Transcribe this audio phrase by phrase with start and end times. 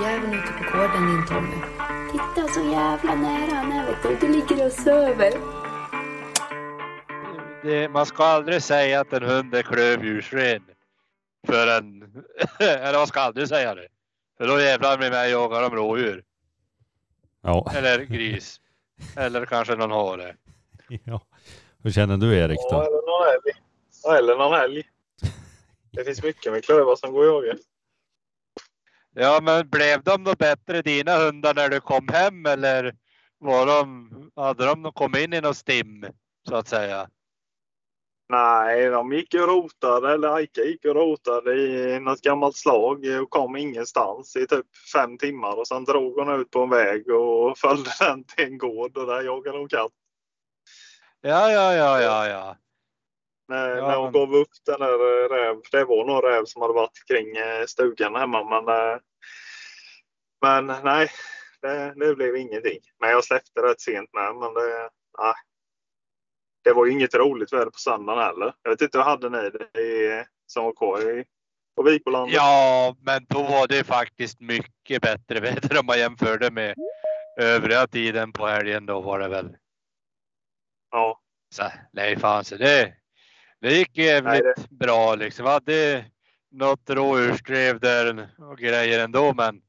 [0.00, 1.56] hundjäveln ute på gården din Tommy.
[2.12, 4.26] Titta så jävla nära han är vet du.
[4.26, 5.32] Du ligger och söver.
[7.62, 10.62] Det, man ska aldrig säga att en hund är klövdjursren.
[11.48, 12.24] en...
[12.60, 13.88] eller man ska aldrig säga det.
[14.38, 16.24] För då jävlar med mig jagar de rådjur.
[17.42, 17.72] Ja.
[17.74, 18.60] Eller gris.
[19.16, 20.36] eller kanske någon hare.
[21.04, 21.20] ja.
[21.82, 23.62] Hur känner du Erik Ja, eller någon älg.
[24.04, 24.82] Ja, eller någon älg.
[25.90, 27.58] Det finns mycket med klövar som går att jaga.
[29.18, 32.92] Ja, men ble de noe bättre dina hundar når du kom hjem, eller
[33.42, 33.78] var de,
[34.38, 36.04] hadde de kommet inn i noe stim
[36.46, 36.84] så å si?
[38.30, 43.26] Nei, de gikk og rotade, eller Aika gikk og rotade i något gammalt slag og
[43.34, 45.58] kom ingenstans i typ fem timmar.
[45.58, 49.10] Og så drog hon ut på en väg og följde den til en gård og
[49.10, 49.96] der jagade hon katt.
[51.26, 52.44] Ja, ja, ja, ja, ja.
[53.50, 56.62] När, Ja, när hon men- gav upp den där räv, det var någon räv som
[56.62, 58.44] hade varit kring eh, stugan hemma.
[58.44, 58.98] Men, eh,
[60.42, 61.10] men nej,
[61.62, 62.78] det, det blev ingenting.
[63.00, 64.34] Men jag släppte rätt sent med.
[64.34, 65.34] Men det, nej.
[66.64, 68.54] det var ju inget roligt väder på söndagen heller.
[68.62, 71.24] Jag vet inte, hur hade ni det i, som var kvar i,
[71.76, 72.34] på Vikbolandet?
[72.34, 76.74] Ja, men då var det faktiskt mycket bättre väder om man jämförde med
[77.40, 78.86] övriga tiden på helgen.
[78.86, 79.56] Då var det väl.
[80.90, 81.20] Ja.
[81.54, 81.62] Så,
[81.92, 82.99] nej, fan så det.
[83.60, 85.44] Det gick jävligt Nej, bra liksom.
[85.44, 86.04] Vi hade
[86.50, 89.62] något rådjursdrev där och grejer ändå, men.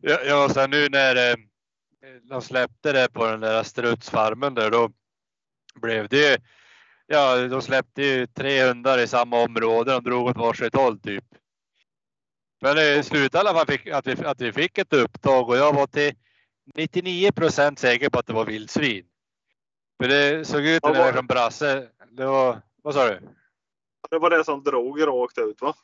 [0.00, 1.36] Ja, så här, nu när eh,
[2.22, 4.90] de släppte det på den där strutsfarmen där då
[5.74, 6.36] blev det ju.
[7.06, 9.92] Ja, de släppte ju tre hundar i samma område.
[9.92, 11.24] De drog åt varsitt håll typ.
[12.60, 15.72] Men det slutade i fall fick, att, vi, att vi fick ett upptag och jag
[15.72, 16.14] var till
[16.74, 19.04] 99 procent säker på att det var vildsvin.
[20.00, 21.88] För det såg ut det var från Brasse.
[22.10, 23.20] Det var, vad sa du?
[24.10, 25.74] Det var det som drog rakt ut va?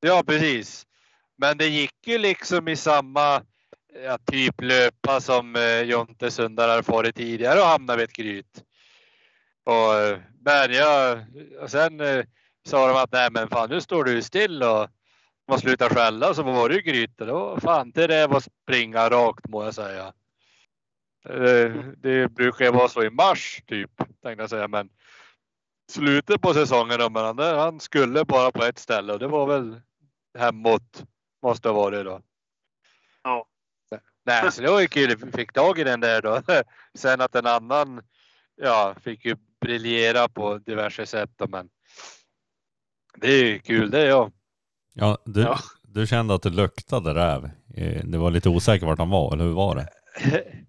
[0.00, 0.86] Ja, precis.
[1.36, 3.42] Men det gick ju liksom i samma
[4.04, 8.64] ja, typ löpa som eh, Jonte Sundar har farit tidigare och hamnat vid ett gryt.
[9.64, 11.24] Och, eh, men jag,
[11.60, 12.24] och sen eh,
[12.66, 14.88] sa de att nej men fan nu står du still och
[15.48, 17.20] man slutar skälla så var det ju gryt.
[17.20, 20.12] Och då fan till det var springa rakt må jag säga.
[21.24, 23.90] Det, Det brukar ju vara så i mars typ
[24.22, 24.90] tänkte jag säga men
[25.88, 29.80] slutet på säsongen men han, han skulle bara på ett ställe och det var väl
[30.38, 31.04] hemåt.
[31.42, 32.20] Måste ha varit då.
[33.22, 33.46] Ja.
[34.26, 35.16] Nej, så det var ju kul.
[35.16, 36.40] Vi fick tag i den där då.
[36.94, 38.00] Sen att en annan,
[38.62, 41.68] ja, fick ju briljera på diverse sätt men.
[43.16, 44.30] Det är ju kul det ja.
[44.94, 45.58] Ja, du, Ja.
[45.82, 47.44] du kände att det luktade räv.
[47.74, 49.88] Eh, Det var lite osäkert vart han var, eller hur var det?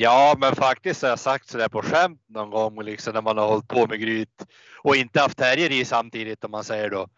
[0.00, 3.48] Ja, men faktiskt har jag sagt sådär på skämt någon gång liksom när man har
[3.48, 4.46] hållit på med gryt
[4.82, 7.08] och inte haft härjer i samtidigt om man säger då.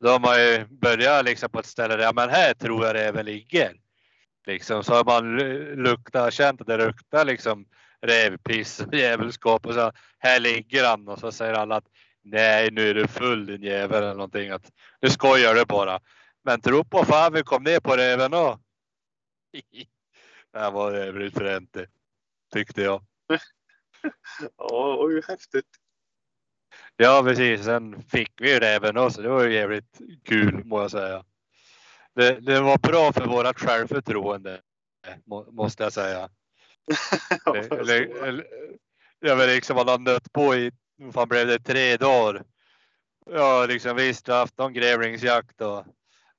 [0.00, 2.94] Då har man ju börjat liksom på ett ställe där, ja, men här tror jag
[2.94, 3.76] räven ligger.
[4.46, 7.66] Liksom så har man lu- luktat, känt att det luktar liksom
[8.02, 11.88] rävpiss och djävulskap och så här ligger han och så säger alla att
[12.22, 16.00] nej nu är du full din jävel eller någonting att nu skojar du bara.
[16.44, 18.60] Men tro på fan vi kom ner på räven och
[20.52, 21.86] det var jävligt fränt det.
[22.54, 23.02] Tyckte jag.
[24.56, 25.66] Ja, det var ju häftigt.
[26.96, 29.22] Ja precis, sen fick vi ju även också.
[29.22, 31.24] Det var ju jävligt kul må jag säga.
[32.14, 34.60] Det, det var bra för vårat självförtroende.
[35.26, 36.28] må- Måste jag säga.
[37.44, 38.42] Ja, Eller, jag eller,
[39.22, 39.36] förstår.
[39.36, 40.72] vet liksom man har nött på i,
[41.12, 42.44] fan blev det, tre dagar.
[43.26, 45.86] Ja liksom visst, jag har haft någon grävlingsjakt och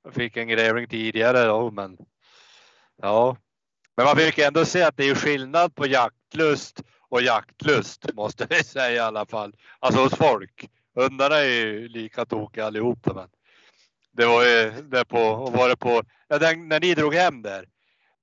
[0.02, 1.98] jag fick en grävling tidigare då men.
[3.02, 3.36] Ja.
[3.96, 8.64] Men man brukar ändå se att det är skillnad på jaktlust och jaktlust måste vi
[8.64, 9.52] säga i alla fall.
[9.78, 10.70] Alltså hos folk.
[10.94, 13.28] Hundarna är ju lika tokiga allihopa men.
[14.12, 17.68] Det var ju där på, var det på, ja, den, när ni drog hem där.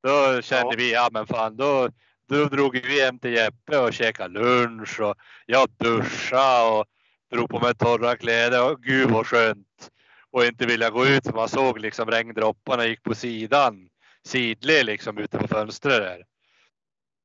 [0.04, 0.78] Då kände Ja.
[0.78, 1.90] vi, ja men fan då,
[2.30, 5.16] då drog vi hem till Jeppe och käkade lunch och
[5.46, 6.86] jag duschade och
[7.32, 9.90] drog på mig torra kläder och gud vad skönt.
[10.32, 13.90] Och inte vilja gå ut för man såg liksom regndropparna gick på sidan.
[14.26, 16.24] Sidled liksom utenfor fönstret där.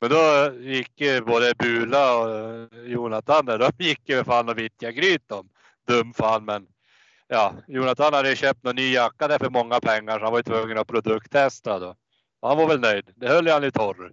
[0.00, 5.32] Men då gick både Bula och Jonathan där, de gick ju fan och vittjade gryt
[5.32, 5.48] om.
[5.86, 6.66] Dum fan men.
[7.28, 10.38] Ja, Jonathan hade ju köpt någon ny jacka där för många pengar så han var
[10.38, 11.94] ju tvungen att produkttesta.
[12.42, 13.10] Han var väl nöjd.
[13.16, 14.12] Det höll han ju torr.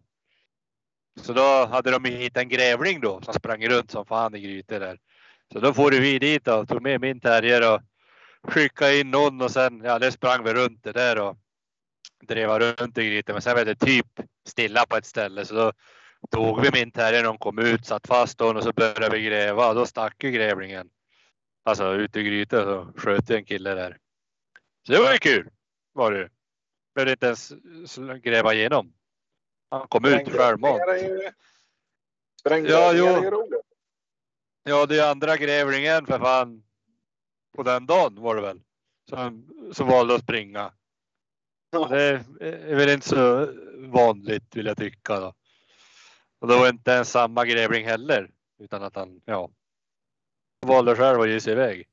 [1.21, 4.79] Så då hade de hittat en grävling då som sprang runt som fan i grytor
[4.79, 4.99] där.
[5.53, 7.81] Så då får vi dit och tog med min terrier och
[8.51, 11.37] skickade in någon och sen, ja det sprang vi runt det där och
[12.27, 13.33] drev runt i grytan.
[13.33, 14.07] Men sen var det typ
[14.47, 15.71] stilla på ett ställe så då
[16.31, 19.73] tog vi min när de kom ut, satt fast honom och så började vi gräva
[19.73, 20.89] då stack ju grävlingen.
[21.65, 23.97] Alltså ut i grytan så sköt en kille där.
[24.87, 25.49] Så det var ju kul.
[25.93, 26.29] Var det
[26.95, 27.53] behövde inte ens
[28.23, 28.93] gräva igenom.
[29.69, 30.81] Han kom ut självmant.
[32.43, 33.49] Ja, jo.
[34.63, 36.63] Ja, det är andra grävlingen för fan.
[37.55, 38.61] På den dagen var det väl.
[39.09, 40.73] Som, som valde att springa.
[41.89, 45.19] Det är väl inte så vanligt vill jag tycka.
[45.19, 45.33] Då.
[46.41, 48.29] Och det var inte ens samma grävling heller.
[48.59, 49.49] Utan att han, ja.
[50.65, 51.87] Valde själv att ge sig iväg.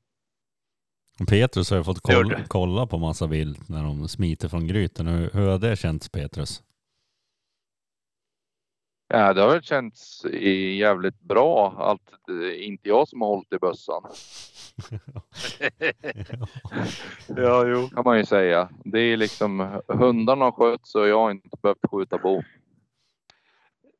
[1.29, 5.07] Petrus har ju fått kolla, kolla på massa vilt när de smiter från gryten.
[5.07, 6.63] Hur, hur har det känts Petrus?
[9.15, 13.27] Ja, det har väl känts i jävligt bra att det är inte jag som har
[13.27, 14.03] hållit i bössan.
[17.27, 17.89] ja, jo.
[17.89, 18.69] kan man ju säga.
[18.85, 22.43] Det är liksom hundarna har skött så jag har inte behövt skjuta bo.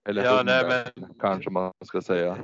[0.09, 2.37] Eller Ja, nej, men- kanske man ska säga.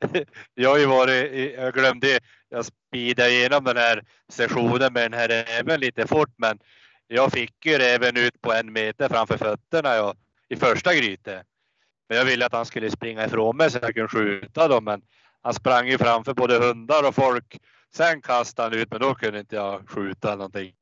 [0.54, 2.18] Jag har ju varit, jeg jag glömde,
[2.48, 6.58] jag speedade igenom den här sessionen med den här räven lite fort men
[7.06, 10.16] jag fick ju räven ut på en meter framför fötterna jag,
[10.48, 11.46] i första grytet.
[12.08, 15.02] Men jag ville att han skulle springa ifrån mig så jag kunde skjuta dem men
[15.42, 17.60] han sprang ju framför både hundar och folk.
[17.94, 20.74] Sen kastade han ut men då kunde inte jag skjuta någonting.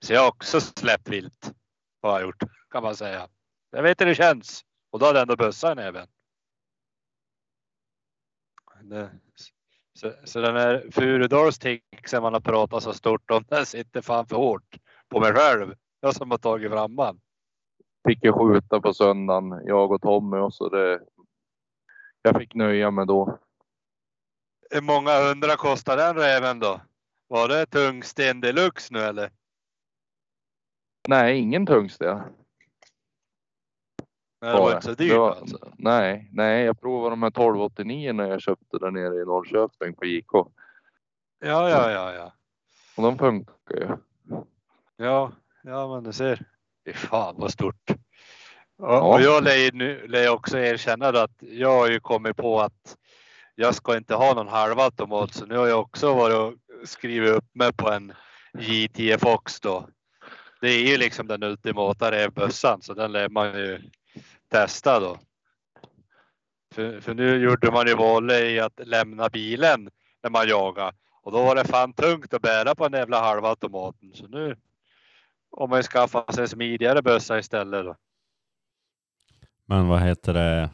[0.00, 1.52] Så jag har också släppt vilt.
[2.02, 3.28] Har jag gjort kan man säga.
[3.70, 4.64] Jag vet hur det känns.
[4.90, 6.06] Och då hade jag ändå bössan i näven.
[9.94, 14.36] Så, så den här Furudalstixen man har pratat så stort om, den sitter fan för
[14.36, 14.78] hårt
[15.08, 15.74] på mig själv.
[16.00, 17.20] Jag som har tagit fram den.
[18.08, 21.00] Fick jag skjuta på söndagen, jag och Tommy och så det.
[22.22, 23.38] Jag fick nöja mig då.
[24.70, 26.80] Hur många hundra kostade den räven då?
[27.28, 29.30] Var det tungsten deluxe nu eller?
[31.08, 32.18] Nej, ingen tungsten.
[34.42, 35.72] Nej, det var inte så dyrt var- alltså.
[35.78, 40.04] Nej, nej, jag provade de här 1289 när jag köpte där nere i Norrköping på
[40.04, 40.32] JK.
[41.38, 42.32] Ja, ja, ja, ja.
[42.96, 43.88] Och de funkar ju.
[44.96, 45.32] Ja,
[45.62, 46.46] ja men du ser.
[46.92, 47.90] Fy fan vad stort.
[47.90, 47.96] Och,
[48.78, 49.00] Ja.
[49.00, 52.96] och jag lär nu lär också erkänna att jag har ju kommit på att
[53.54, 56.54] jag ska inte ha någon halvautomat så nu har jag också varit och
[56.88, 58.12] skrivit upp mig på en
[58.52, 59.88] J10 Fox då.
[60.60, 63.80] Det är ju liksom den ultimata rävbössan så den lär man ju
[64.48, 65.18] testa då.
[66.74, 69.90] För, för nu gjorde man ju valet i att lämna bilen
[70.22, 70.92] när man jager,
[71.22, 74.56] och då var det fan tungt att bära på den jävla halvautomaten så nu
[75.50, 77.96] om man skaffar sig en smidigare bössa istället då.
[79.66, 80.70] Men vad heter det?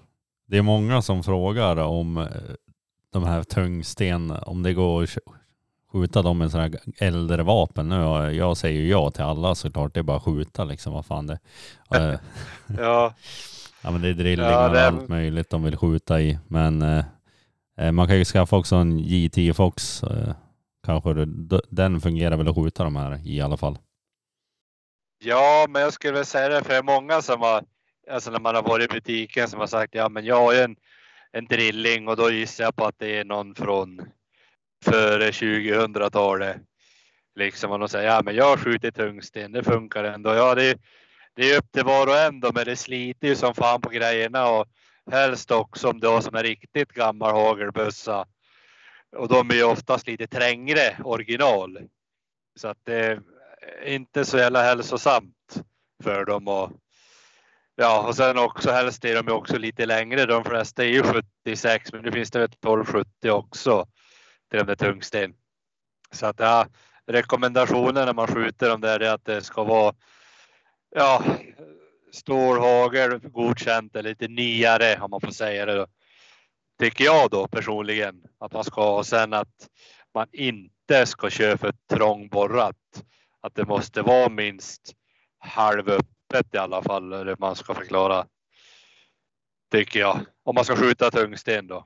[0.47, 2.27] Det är många som frågar om eh,
[3.13, 5.19] de här tungsten, om det går att
[5.93, 7.89] skjuta dem med sådana här äldre vapen.
[7.89, 7.97] Nu,
[8.37, 9.95] jag säger ju ja till alla såklart.
[9.95, 10.93] Det är bara att skjuta liksom.
[10.93, 11.39] Vad fan det.
[11.95, 12.19] Eh,
[12.79, 13.15] Ja,
[13.83, 16.39] Ja men det är drillingar Ja, det- och allt möjligt de vill skjuta i.
[16.49, 17.05] Men eh,
[17.79, 20.03] eh, man kan ju skaffa också en J10 Fox.
[20.03, 20.35] Eh,
[20.87, 23.79] kanske det, den fungerar väl att skjuta de här i alla fall.
[25.27, 27.65] Ja, men jag skulle väl säga det för många som har,
[28.11, 30.61] alltså när man har varit i butiken som har sagt ja, men jag har ju
[30.61, 30.77] en,
[31.33, 34.03] en drilling och då gissar jag på att det är någon från
[34.85, 36.57] före 2000-talet.
[37.35, 40.35] Liksom och de säger ja, men jag har skjutit tungsten, det funkar ändå.
[40.35, 40.79] Ja, det är,
[41.35, 43.89] det är upp till var och en då, men det sliter ju som fan på
[43.89, 44.67] grejerna och
[45.11, 48.27] helst också om du har som en riktigt gammal hagelbössa.
[49.17, 51.79] Och de är ju oftast lite trängre original.
[52.57, 53.21] Så att det är
[53.85, 55.63] inte så jävla hälsosamt
[56.03, 56.49] för dem.
[56.49, 56.73] Och,
[57.77, 60.27] ja, och sen också helst är de ju också lite längre.
[60.27, 63.87] De flesta är ju 76, men nu finns det väl 1270 också
[64.51, 65.35] till de där tungsten.
[66.11, 66.67] Så att ja,
[67.07, 69.95] rekommendationen när man skjuter dem där är att det ska vara
[70.95, 71.25] ja,
[72.13, 75.75] stålhagel godkänt eller lite nyare om man får säga det.
[75.75, 75.87] Då.
[76.79, 78.97] Tycker jag då personligen att man ska.
[78.97, 79.69] Och sen att
[80.15, 82.77] man inte ska köra för trångborrat.
[83.47, 84.93] Att det måste vara minst
[85.39, 87.13] halvöppet i alla fall.
[87.13, 88.27] Eller man ska förklara.
[89.73, 90.21] Tycker jag.
[90.45, 91.85] Om man ska skjuta tungsten då.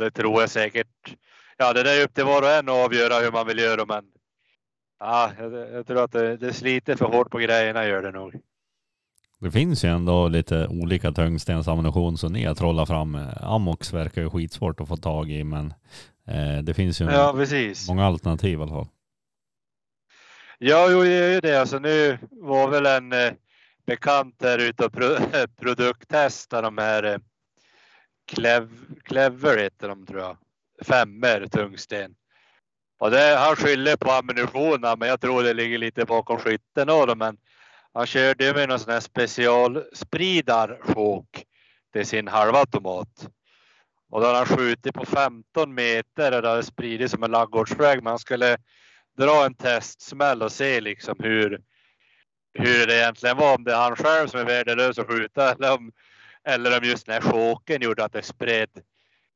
[0.00, 1.16] Det tror jag säkert.
[1.56, 3.84] Ja, det där är upp till var och en att avgöra hur man vill göra.
[3.86, 4.04] Men
[4.98, 8.34] ja, jag, jag tror att det, det sliter för hårt på grejerna gör det nog.
[9.38, 13.14] Det finns ju ändå lite olika tungstensammunition som ni har trollat fram.
[13.14, 15.74] eh, Amox verkar ju skitsvårt att få tag i men
[16.28, 17.34] eh, det finns ju Ja,
[17.88, 18.88] många alternativ i alla fall.
[20.66, 21.60] Ja, jo, är ju det.
[21.60, 23.32] Alltså, nu var väl en eh,
[23.86, 25.16] bekant där ute och pro
[25.60, 27.18] produkttesta de här eh,
[28.26, 28.70] Clev
[29.02, 30.36] Clever heter de tror jag.
[30.82, 32.14] Femmer tungsten.
[32.98, 37.06] Och det, han skyller på ammunitionen, men jag tror det ligger lite bakom skytten av
[37.06, 37.18] dem.
[37.18, 37.36] Men
[37.92, 41.44] han körde med någon sån här specialspridarsjok
[41.92, 43.28] till sin halvautomat.
[44.10, 48.02] Och då har han skjutit på 15 meter och det har spridit som en laggårdsväg.
[48.02, 48.56] Men han skulle
[49.16, 51.62] dra en testsmäll och se liksom hur,
[52.54, 53.54] hur det egentligen var.
[53.54, 55.92] Om det är han själv som är värdelös att skjuta eller om,
[56.44, 58.70] eller om just den här choken gjorde att det spred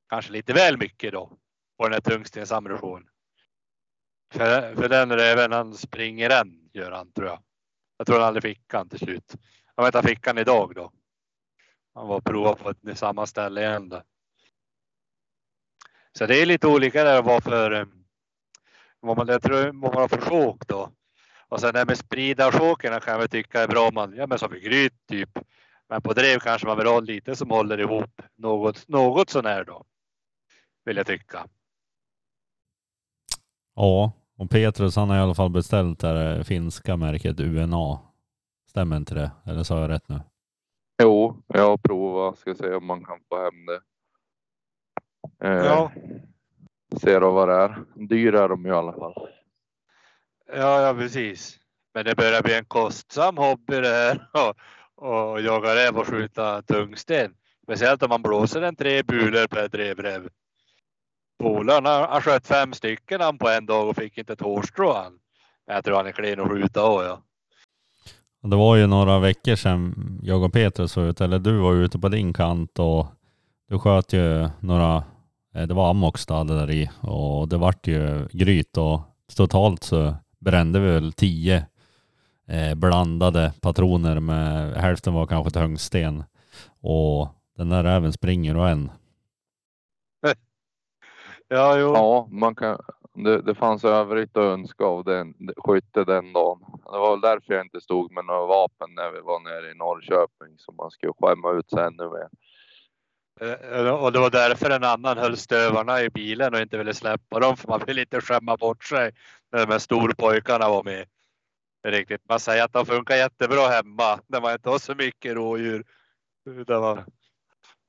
[0.08, 1.32] kanske lite väl mycket då
[1.78, 3.08] på den här tungstensammunitionen.
[4.32, 7.42] För, för den räven han springer än gör han tror jag.
[7.96, 9.34] Jag tror han aldrig fick han till slut.
[9.76, 10.92] Jag vet han fick han idag då.
[11.94, 14.02] Han var och på ett, samma ställe igen då.
[16.12, 17.86] Så det är lite olika där vad för eh,
[19.02, 20.90] man, jag tror, man har för sjok då.
[21.48, 24.26] Och sen det med med spridarsjåkerna kan jag väl tycka är bra om man, ja
[24.26, 25.30] men som i gryt typ.
[25.88, 29.84] Men på drev kanske man vill ha lite som håller ihop något, något sånär då.
[30.84, 31.46] Vill jag tycka.
[33.74, 37.98] Ja, och Petrus han har i alla fall beställt det finska märket UNA.
[38.68, 39.30] Stämmer inte det?
[39.46, 40.20] Eller sa jag rätt nu?
[41.02, 42.38] Jo, jag har provat.
[42.38, 43.80] Ska se om man kan få hem det.
[45.48, 45.92] Eh, Ja.
[46.96, 47.84] Ser då vad det är.
[47.94, 49.14] Dyra är de ju i alla fall.
[50.52, 51.58] Ja, ja precis.
[51.94, 54.28] Men det börjar bli en kostsam hobby det här.
[54.32, 54.56] Och,
[55.08, 57.34] och jaga räv och skjuta tungsten.
[57.62, 60.28] Speciellt om man blåser en tre buler per drevräv.
[61.38, 64.92] Polaren han, har sköt fem stycken han på en dag och fick inte ett hårstrå
[64.92, 65.12] han.
[65.66, 67.22] Men jag tror han är klen att skjuta av ja.
[68.42, 71.98] Det var ju några veckor sedan jag och Petrus var ute, eller du var ute
[71.98, 73.06] på din kant och
[73.68, 75.04] du sköt ju några,
[75.66, 75.94] det var
[76.44, 79.00] du där i och det vart ju gryt och
[79.36, 81.66] totalt så brände vi väl tio
[82.48, 86.24] eh, blandade patroner med hälften var kanske tungsten
[86.80, 88.90] och den där även springer och en.
[91.50, 91.92] Ja, jo.
[91.94, 92.78] Ja, man kan.
[93.14, 96.58] Det, det fanns övrigt att önska av den skytte den dagen.
[96.92, 99.74] Det var väl därför jag inte stod med några vapen när vi var nere i
[99.74, 102.28] Norrköping som man skulle skämma ut sig ännu mer.
[103.40, 107.40] Eh, Och det var därför en annan höll stövarna i bilen och inte ville släppa
[107.40, 109.12] dem för man vill inte skämma bort sig
[109.52, 111.06] när de här storpojkarna var med.
[111.86, 112.20] Riktigt.
[112.28, 115.84] Man säger att de funkar jättebra hemma när man inte har så mycket rådjur.
[116.46, 117.04] Utan man,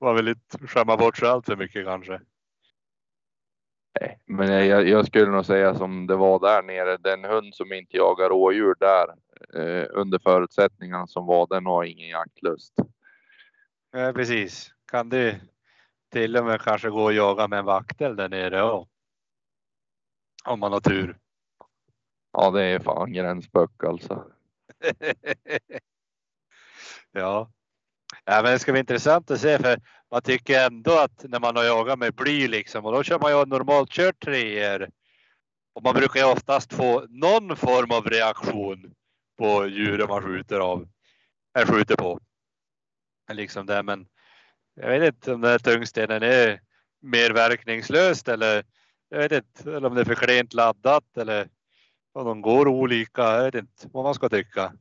[0.02, 2.22] man vill inte skämma bort sig allt för mycket kanske.
[4.00, 6.98] Nej, Men jag, jag skulle nog säga som det var där nere.
[6.98, 9.08] Den hund som inte jagar rådjur där
[9.62, 12.74] eh, under förutsättningarna som var den har ingen jaktlust.
[13.92, 14.74] Ja, precis.
[14.92, 15.40] Kan du
[16.12, 18.90] till och med kanske gå och jaga med en vaktel där nere också.
[20.46, 21.18] Om man har tur.
[22.32, 24.32] Ja, det är fan gränsböck alltså.
[27.12, 27.52] ja.
[28.26, 29.82] ja, men det ska bli intressant att se för
[30.12, 33.32] man tycker ändå att när man har jagat med bly liksom och då kör man
[33.32, 34.90] ju normalt kört treor.
[35.74, 38.94] Och man brukar ju oftast få någon form av reaktion
[39.38, 40.88] på djuren man skjuter av.
[41.58, 42.20] Eller skjuter på.
[43.32, 44.08] Liksom det, men
[44.82, 46.62] jag vet inte om den här tungstenen är
[47.02, 48.64] mer verkningslöst eller
[49.10, 51.50] jag vet inte eller om det är för klent laddat eller
[52.14, 53.22] om de går olika.
[53.22, 54.74] Jag vet inte vad man ska tycka.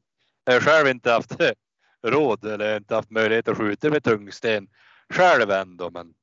[0.44, 1.36] Jag har själv inte haft
[2.06, 4.68] råd eller inte haft möjlighet att skjuta med tungsten
[5.14, 5.90] själv ändå.
[5.90, 6.14] Men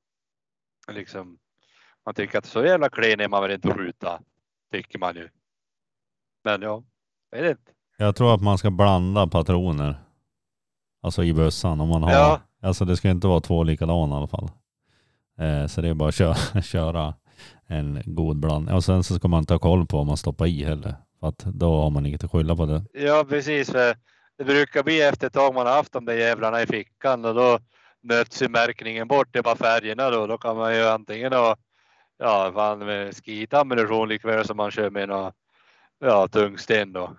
[0.92, 1.38] liksom
[2.06, 4.22] man tycker att så jävla klen är man väl inte att skjuta.
[4.72, 5.30] Tycker man ju.
[6.44, 6.84] Men ja,
[7.32, 7.72] jag vet inte.
[7.98, 9.96] Jag tror att man ska blanda patroner.
[11.02, 12.12] Alltså i bössan om man har.
[12.12, 12.42] Ja.
[12.66, 14.50] Alltså det ska inte vara två likadana i alla fall.
[15.40, 17.14] Eh, så det är bara att köra, köra
[17.68, 18.76] en god blandning.
[18.76, 20.96] Och sen så ska man inte ha koll på vad man stoppar i heller.
[21.20, 22.84] För att då har man inget att skylla på det.
[22.94, 23.70] Ja precis.
[24.38, 27.36] Det brukar bli efter ett tag man har haft de där jävlarna i fickan och
[27.36, 27.60] då
[28.02, 29.28] nöts ju märkningen bort.
[29.32, 30.28] Det är bara färgerna då.
[30.28, 31.56] Då kan man ju antingen ha
[32.18, 35.32] ja, fan med skitammunition likväl som man kör med någon,
[36.00, 37.18] ja, tungsten då.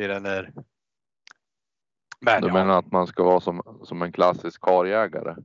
[0.00, 0.52] I den där.
[2.24, 5.36] Men Du ja, menar att man ska vara som, som en klassisk karjägare?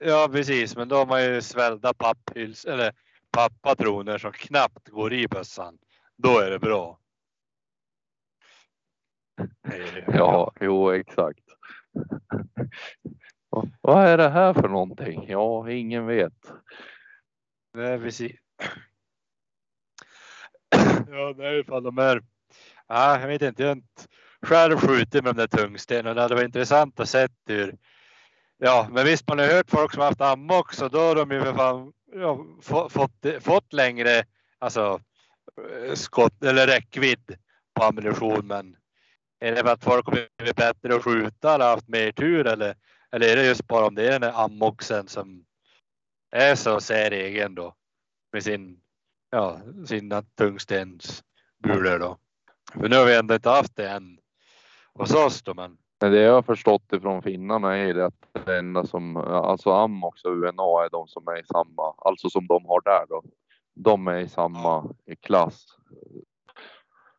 [0.00, 0.76] ja precis.
[0.76, 2.92] Men då har man ju svällda papphyls eller
[3.30, 5.78] papppatroner som knappt går i bössan.
[6.16, 6.98] Då är det bra.
[10.06, 11.44] Ja, jo exakt.
[13.80, 15.28] Vad- är det här för någonting?
[15.28, 16.52] Ja, ingen vet.
[17.74, 18.36] Nej, precis.
[21.10, 22.22] ja, det nej, ifall de är.
[22.86, 23.80] Ja, jag vet inte.
[24.46, 26.28] Själv skjutit med de där tungstenarna.
[26.28, 27.76] Det varit intressant att se hur.
[28.58, 30.88] Ja, men visst, man har hört folk som har haft amma också.
[30.88, 34.24] Då har de ju för fan ja, få- fått, fått längre
[34.58, 35.00] alltså
[35.86, 37.36] eh, skott eller räckvidd
[37.74, 38.46] på ammunition.
[38.46, 38.76] Men
[39.40, 42.74] är det för att folk har blivit bättre att skjuta eller haft mer tur eller,
[43.12, 45.44] eller är det just bara om det är den där ammoxen som
[46.30, 47.74] är så säregen då
[48.32, 48.80] med sin,
[49.30, 52.18] ja, sina tungstensbulor då.
[52.72, 54.18] För nu har vi ändå inte haft det än
[54.98, 58.86] hos oss då, men det jag har förstått ifrån finnarna är det att det enda
[58.86, 62.80] som, alltså Ammox och UNA är de som är i samma, alltså som de har
[62.80, 63.22] där då.
[63.74, 65.66] de är i samma klass.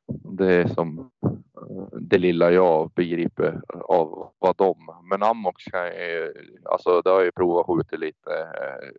[0.07, 4.77] Det är som eh, det lilla jag begriper av vad de.
[5.09, 6.33] Men Amox kan ju,
[6.65, 8.89] alltså det har ju provat skjuta lite eh,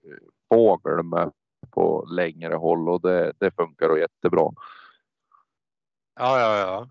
[0.48, 1.32] fågel med
[1.70, 4.52] på längre håll och det, det funkar och jättebra.
[6.20, 6.88] Ja, ja, ja.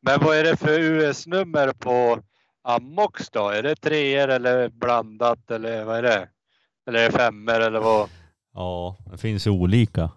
[0.00, 2.22] Men vad är det för US-nummer på
[2.62, 3.48] Amox då?
[3.48, 6.28] Är det treor eller blandat eller vad är det?
[6.86, 8.08] Eller är det femmer eller vad?
[8.54, 10.10] Ja, det finns ju olika.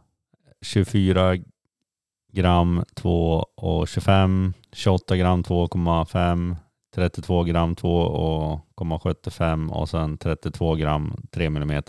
[0.62, 1.38] 24
[2.32, 6.56] gram 2 och 25, 28 gram 2,5,
[6.96, 11.84] 32 gram 2,75 och sen 32 gram 3 mm.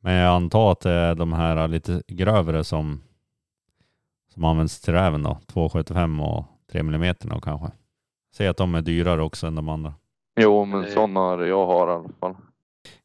[0.00, 3.02] Men jag antar att det är de här lite grövre som,
[4.34, 5.38] som används till räven då.
[5.46, 7.66] 2,75 och 3 mm kanske.
[8.34, 9.94] Säg att de är dyrare också än de andra.
[10.40, 12.36] Jo, men Det- sådana jag har i alla fall.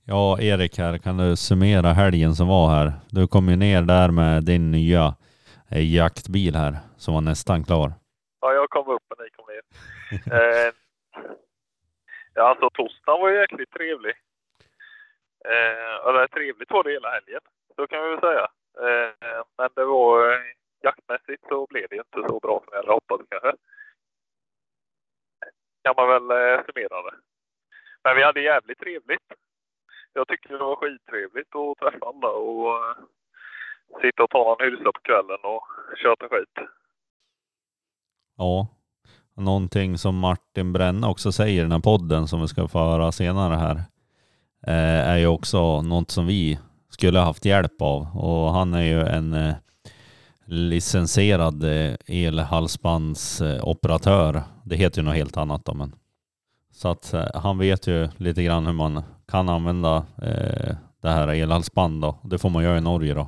[0.05, 2.91] Ja, Erik här, kan du summera helgen som var här?
[3.09, 5.15] Du kom ju ner där med din nya
[5.69, 7.93] eh, jaktbil här som var nästan klar.
[8.41, 9.63] Ja, jag kom upp och ni kom ner.
[10.67, 10.71] eh,
[12.33, 14.13] ja, alltså torsdagen var ju jäkligt trevlig.
[15.51, 17.41] Eh, eller trevligt var det hela helgen,
[17.75, 18.47] så kan vi väl säga.
[18.85, 20.39] Eh, men det var eh,
[20.83, 23.53] jaktmässigt så blev det inte så bra som jag hade hoppats kanske.
[25.83, 27.15] Kan man väl eh, summera det.
[28.03, 29.27] Men vi hade jävligt trevligt.
[30.13, 32.95] Jag tyckte det var skittrevligt att träffa alla och eh,
[34.01, 35.65] sitta och ta en hylsa på kvällen och
[36.03, 36.67] köta skit.
[38.37, 38.67] Ja,
[39.35, 43.11] någonting som Martin Brenne också säger i den här podden som vi ska få höra
[43.11, 43.75] senare här
[44.67, 46.59] eh, är ju också något som vi
[46.89, 49.55] skulle ha haft hjälp av och han är ju en eh,
[50.53, 54.43] licensierad eh, elhalsbandsoperatör.
[54.63, 55.95] Det heter ju något helt annat då men
[56.71, 61.27] så att eh, han vet ju lite grann hur man kan använda eh, det här
[61.27, 62.05] elhalsband.
[62.23, 63.21] Det får man göra i Norge då.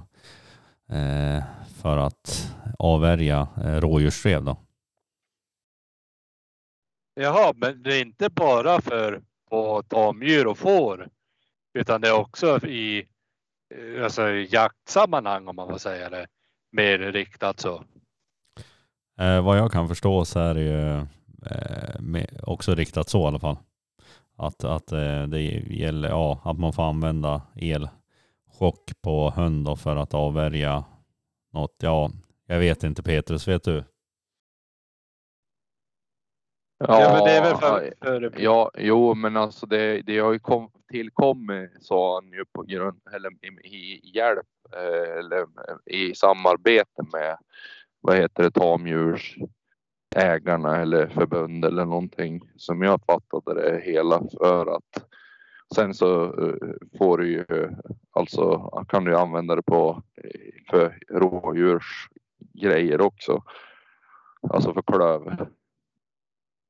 [0.96, 1.44] Eh,
[1.82, 4.58] för att avvärja eh, rådjursrev då.
[7.14, 11.08] Jaha, men det är inte bara för på tamdjur och får.
[11.74, 13.08] Utan det är också i
[13.76, 16.28] eh, alltså, i jaktsammanhang om man får säga det.
[16.76, 17.84] Mer riktat så.
[19.20, 20.98] Eh, vad jag kan förstå så är det ju
[21.52, 23.58] eh, med, också riktat så i alla fall.
[24.38, 29.96] Att, att eh, det gäller, ja, att man får använda elchock på hund då för
[29.96, 30.84] att avvärja
[31.54, 31.76] något.
[31.82, 32.12] Ja,
[32.46, 33.84] jag vet inte Petrus, vet du?
[36.78, 40.40] Ja, men det är väl för, för Ja, jo, men alltså det, det har ju
[40.40, 44.46] kom, tillkommit, sa han ju på grund, eller i, i hjälp,
[45.20, 47.38] eller eh, i samarbete med,
[48.02, 55.06] vad heter det, tamdjursägarna eller förbund eller någonting som jag fattade det hela för att
[55.76, 56.56] sen så eh,
[56.98, 57.46] får du ju,
[58.12, 58.58] alltså
[58.90, 63.44] kan du använda det på, eh, för rådjursgrejer också.
[64.50, 65.48] Alltså för klöver.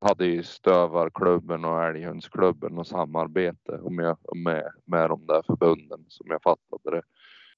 [0.01, 6.41] hade ju Stövarklubben och Älghundsklubben och samarbete med, med, med de där förbunden som jag
[6.41, 7.01] fattade det.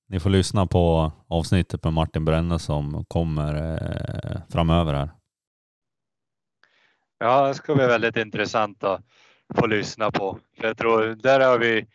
[0.09, 5.09] Ni får lyssna på avsnittet med Martin Brenne som kommer eh, framöver här.
[7.19, 9.01] Ja, det ska bli väldigt intressant att
[9.55, 10.39] få lyssna på.
[10.55, 11.87] Jag tror där har vi,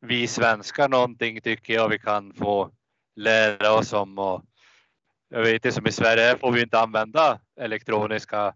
[0.00, 2.70] vi svenskar någonting tycker jag vi kan få
[3.16, 4.18] lära oss om.
[4.18, 4.42] Och
[5.28, 8.54] jag vet som i Sverige får vi inte använda elektroniska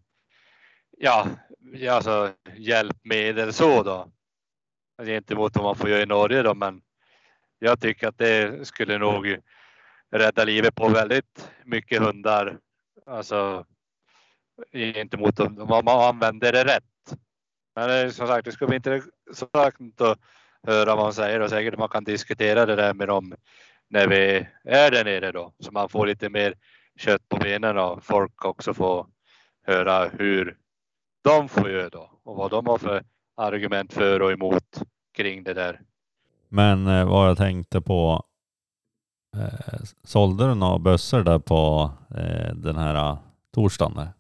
[0.99, 1.27] ja,
[1.91, 4.09] alltså hjälpmedel så då.
[5.03, 6.83] Gentemot vad man får göra i Norge då, men
[7.59, 9.37] jag tycker att det skulle nog
[10.11, 12.59] rädda livet på väldigt mycket hundar.
[13.07, 13.67] Alltså
[14.73, 17.19] gentemot om man använder det rätt.
[17.75, 20.19] Men är som sagt, det skulle bli intressant att
[20.63, 23.35] höra vad han säger och säkert man kan diskutera det där med dem
[23.89, 25.55] när vi är där nere då.
[25.59, 26.55] Så man får lite mer
[26.99, 29.07] kött på benen och folk också får
[29.67, 30.57] höra hur
[31.25, 33.05] de får göra då och vad de har för
[33.37, 34.83] argument för och emot
[35.15, 35.81] kring det där.
[36.49, 38.25] Men eh, vad jag tänkte på,
[39.37, 43.19] eh, sålde du några bössor där på eh, den här eh,
[43.55, 43.95] torsdagen?
[43.95, 44.13] Där?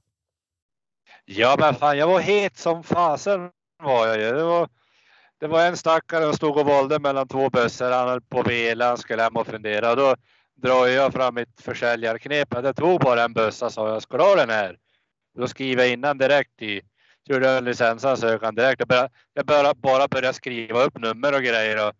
[1.24, 3.50] Ja, men fan, jag var het som fasen
[3.82, 4.32] var jag ju.
[4.32, 4.68] Det var,
[5.40, 7.90] det var en stackare som stod och valde mellan två bössor.
[7.90, 9.94] Han höll på att vela, han skulle hem och fundera.
[9.94, 10.16] Då
[10.62, 12.48] drar jag fram mitt försäljarknep.
[12.50, 14.76] Jag tog bara en bössa sa jag, ska du ha den här?
[15.38, 16.80] Då skriver jag innan direkt i,
[17.24, 18.82] gjorde jag en licensansökan direkt.
[18.88, 21.88] Jag, jag började, bara börja skriva upp nummer och grejer.
[21.88, 21.94] Och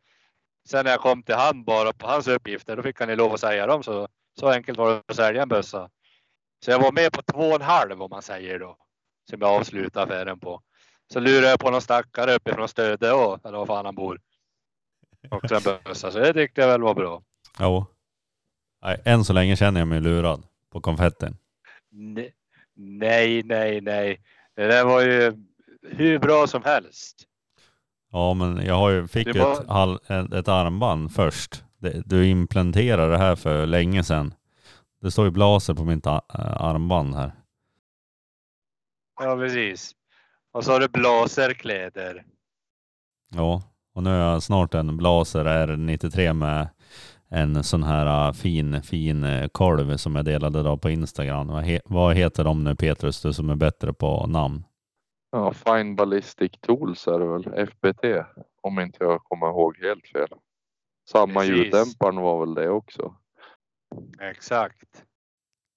[0.67, 3.33] sen när jag kom till han bara på hans uppgifter, då fick han ju lov
[3.33, 3.83] att säga dem.
[3.83, 4.09] Så,
[4.41, 5.91] så enkelt var det att sälja en bössa.
[6.65, 8.77] Så jag var med på två och en halv om man säger då.
[9.31, 10.63] Som jag avslutade affären på.
[11.13, 14.21] Så lurade jag på någon stackare uppifrån Stöde och eller var fan han bor.
[15.31, 16.11] Också en bössa.
[16.11, 17.23] Så det tyckte jag väl var bra.
[17.61, 17.87] Jo.
[18.83, 21.37] Nej, än så länge känner jag mig lurad på konfetten.
[21.93, 22.33] Ne-
[22.75, 24.21] Nej, nej, nej.
[24.55, 25.33] Det där var ju
[25.83, 27.25] hur bra som helst.
[28.17, 31.65] Ja, men jag har ju, fick ju var- ett, hal- ett, ett armband först.
[31.79, 34.35] Det, du implanterade det här för länge sedan.
[35.03, 37.33] Det står ju blaser på mitt äh, armband här.
[39.21, 39.93] Ja, precis.
[40.53, 42.25] Och så har du blaserkläder.
[43.35, 43.63] Ja,
[43.95, 46.69] och nu har jag snart en Blaser R93 med
[47.31, 51.47] en sån här äh, fin, fin äh, kolv som jag delade då på Instagram.
[51.47, 54.65] Vad, he, vad heter de nu Petrus, du som är bättre på namn?
[55.37, 58.27] Ja, Fine Ballistic Tools är det väl, FBT.
[58.61, 60.29] Om inte jag kommer ihåg helt fel.
[61.09, 61.57] Samma Precis.
[61.57, 63.15] ljuddämparen var väl det också.
[64.21, 65.05] Exakt.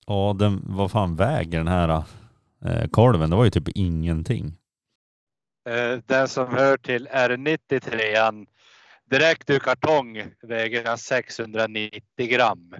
[0.07, 2.03] Ja, den, vad fan väger den här
[2.65, 3.29] eh, kolven?
[3.29, 4.57] Det var ju typ ingenting.
[5.69, 8.45] Eh, Den som hör till R93
[9.09, 12.75] direkt ur kartong väger han 690 gram.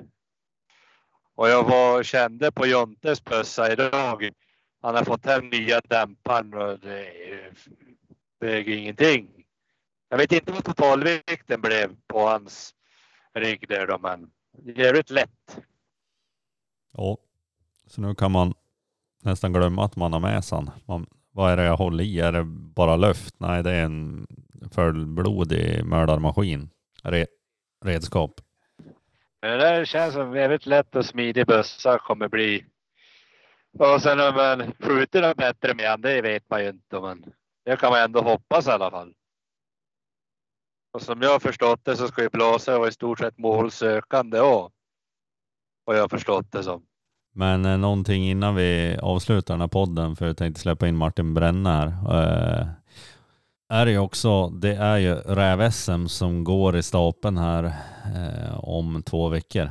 [1.36, 4.30] Och jag var, kände på Jontes bössa idag.
[4.82, 7.00] Han har fått hem nya dämparen och det
[7.32, 7.54] är-
[8.40, 9.46] väger ingenting.
[10.10, 12.74] Jag vet inte vad totalvikten blev på hans
[13.34, 14.32] rygg där då, men
[14.76, 15.60] jävligt lätt.
[16.94, 17.18] Ja,
[17.88, 18.54] så nu kan man
[19.24, 20.72] nästan glömma att man har med sig den.
[20.86, 22.20] man, Vad är det jag håller i?
[22.20, 22.44] Är det
[22.76, 23.36] bara luft?
[23.40, 24.28] Nej, det är en
[24.72, 26.70] fullblodig mördarmaskin.
[27.04, 27.26] Re,
[27.86, 28.42] redskap.
[29.42, 32.66] Men det där känns som väldigt lätt och smidig bössa kommer bli.
[33.78, 37.02] Och sen om man skjuter den bättre med det vet man ju inte.
[37.02, 37.34] Men
[37.66, 39.14] det kan man ändå hoppas i alla fall.
[40.94, 44.40] Och som jag har förstått det så ska ju Blase vara i stort sett målsökande
[44.40, 44.72] också.
[45.86, 46.86] Vad jag har förstått det som.
[47.34, 51.34] Men eh, någonting innan vi avslutar den här podden, för jag tänkte släppa in Martin
[51.34, 51.88] Bränne här.
[51.88, 52.68] Eh,
[53.70, 57.64] är det ju också, det är ju räv-SM som går i stapeln här
[58.16, 59.70] eh, om två veckor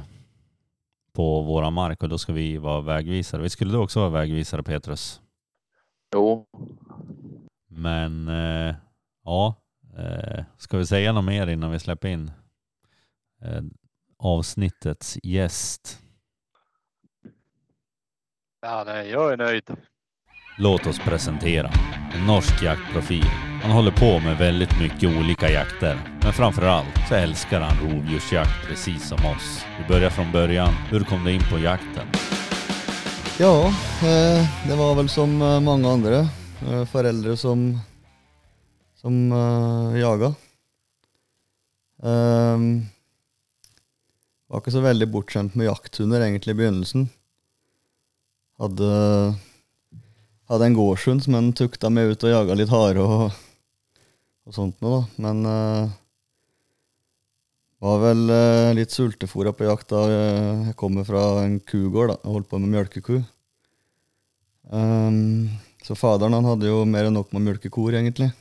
[1.19, 3.43] på våran mark och då ska vi vara vägvisare.
[3.43, 5.21] Vi skulle da också vara vägvisare Petrus.
[6.15, 6.47] Jo,
[7.69, 8.75] Men eh,
[9.25, 9.55] ja,
[9.99, 12.31] eh, ska vi säga något mer innan vi släpper in
[13.43, 13.63] eh,
[14.19, 16.03] avsnittets gäst?
[18.63, 19.77] Ja, nej, jag är nöjd.
[20.59, 21.71] Låt oss presentera
[22.15, 23.48] en norsk jaktprofil.
[23.62, 25.99] Han håller på med väldigt mycket olika jakter.
[26.23, 29.64] Men framför allt så älskar han rovdjursjakt precis som oss.
[29.79, 30.75] Vi börjar från början.
[30.90, 32.07] Hur kom du in på jakten?
[33.38, 33.66] Ja,
[34.03, 36.18] eh, det var väl som mange många andra
[36.68, 37.81] eh, föräldrar som,
[38.94, 40.35] som eh, jagade.
[42.03, 42.87] Um,
[44.49, 47.09] var ikke så veldig bortskjemt med jakthunder egentlig i begynnelsen.
[48.59, 48.90] Hadde,
[50.49, 53.35] hadde en gårdshund som en tukta med ut og jaga litt hare og,
[54.49, 55.25] og sånt noe, da.
[55.25, 55.97] Men uh,
[57.85, 62.17] var vel uh, litt sultefòra på jakt da eh, jeg kommer fra en kugård.
[62.17, 63.21] Jeg holdt på med mjølkeku.
[64.73, 65.47] Um,
[65.85, 68.33] så faderen han hadde jo mer enn nok med mjølkekor, egentlig.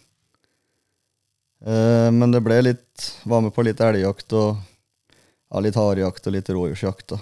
[1.62, 4.60] Uh, men det ble litt Var med på litt elgjakt og
[5.48, 7.15] ja, litt harejakt og litt rådjursjakt.
[7.15, 7.20] da.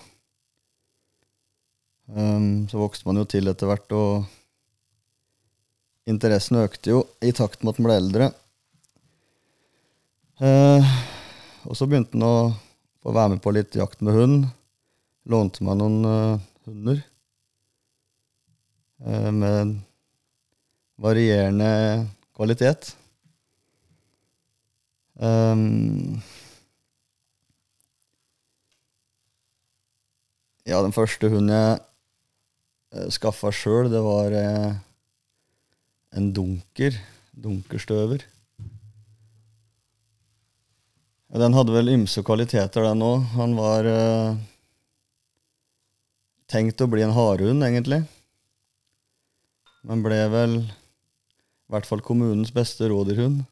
[2.13, 4.25] Ehm, så vokste man jo til etter hvert, og
[6.09, 8.31] interessen økte jo i takt med at man ble eldre.
[10.43, 10.93] Eh,
[11.63, 12.35] og så begynte han å
[13.03, 14.47] få være med på litt jakt med hund.
[15.31, 16.99] Lånte meg noen eh, hunder
[19.05, 19.77] eh, med
[20.99, 21.71] varierende
[22.35, 22.95] kvalitet.
[25.23, 26.19] Ehm,
[30.67, 31.79] ja, den første hunden jeg
[32.95, 34.71] uh, skaffa sjøl, det var eh,
[36.15, 36.97] en dunker.
[37.35, 38.23] Dunkerstøver.
[41.24, 43.23] Ja, Den hadde vel ymse kvaliteter, den òg.
[43.35, 44.37] Han var eh,
[46.47, 47.99] tenkt å bli en harehund, egentlig.
[49.85, 53.43] Men ble vel i hvert fall kommunens beste rådyrhund.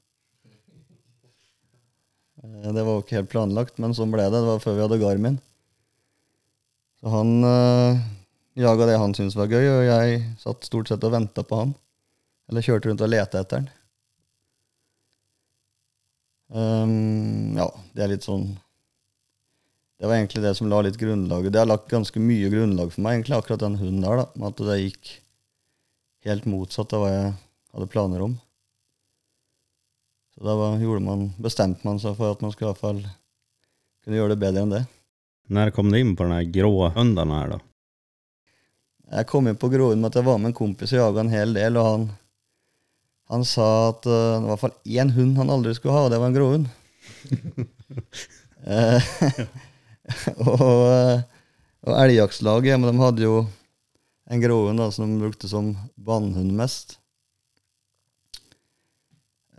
[2.39, 4.39] Eh, Det var jo ikke helt planlagt, men sånn ble det.
[4.39, 5.37] Det var før vi hadde Garmin.
[7.03, 8.01] Så han eh,
[8.63, 11.75] jaga det han syntes var gøy, og jeg satt stort sett og venta på han.
[12.47, 13.71] Eller kjørte rundt og lette etter han.
[16.53, 18.51] Ehm, ja, det er litt sånn
[19.97, 21.53] Det var egentlig det som la litt grunnlaget.
[21.53, 24.19] Det har lagt ganske mye grunnlag for meg, egentlig, akkurat den hunden der.
[24.19, 25.11] da, med At det gikk
[26.27, 27.29] helt motsatt av hva jeg
[27.73, 28.33] hadde planer om.
[30.33, 32.99] Så da var, man, bestemte man seg for at man skulle i hvert fall
[34.03, 34.83] kunne gjøre det bedre enn det.
[35.53, 37.61] Når kom du inn på den grå hunden her, da?
[39.13, 41.31] Jeg kom inn på gråhund med at jeg var med en kompis og jaga en
[41.31, 42.05] hel del, og han,
[43.31, 46.05] han sa at eh, det var i hvert fall én hund han aldri skulle ha,
[46.07, 46.71] og det var en gråhund.
[48.63, 49.03] Eh,
[50.53, 51.17] og, eh,
[51.83, 53.33] og elgjaktlaget, men de hadde jo
[54.31, 56.95] en gråhund som de brukte som bannhund mest.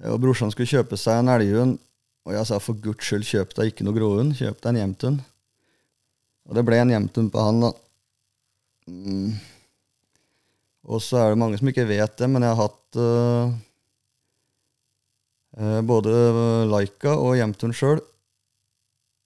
[0.09, 1.77] Og brorsan skulle kjøpe seg en elghund,
[2.25, 5.21] og jeg sa for guds skyld, kjøp deg ikke noe gråhund, kjøp deg en jevnthund.
[6.49, 7.75] Og det ble en jevnthund på han, da.
[8.89, 9.37] Mm.
[10.85, 13.55] Og så er det mange som ikke vet det, men jeg har hatt eh,
[15.61, 16.13] eh, både
[16.69, 18.03] Laika og hjemturen sjøl.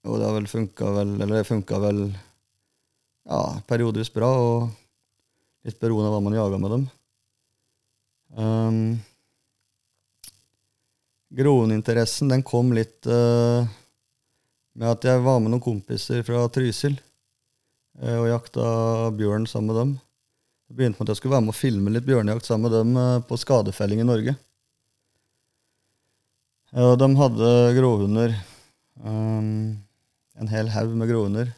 [0.07, 1.97] Og det har vel funka vel Eller det funka vel
[3.27, 6.87] ja, periodevis bra, og litt beroende av hva man jaga med dem.
[8.39, 8.79] Um,
[11.35, 13.65] Groeninteressen den kom litt uh,
[14.77, 16.95] med at jeg var med noen kompiser fra Trysil
[18.01, 18.69] uh, og jakta
[19.17, 19.93] bjørn sammen med dem.
[20.69, 22.97] Det begynte med at jeg skulle være med å filme litt bjørnejakt sammen med dem
[23.01, 24.35] eh, på skadefelling i Norge.
[26.77, 28.35] Og de hadde gråhunder.
[29.01, 29.79] Um,
[30.37, 31.49] en hel haug med gråhunder.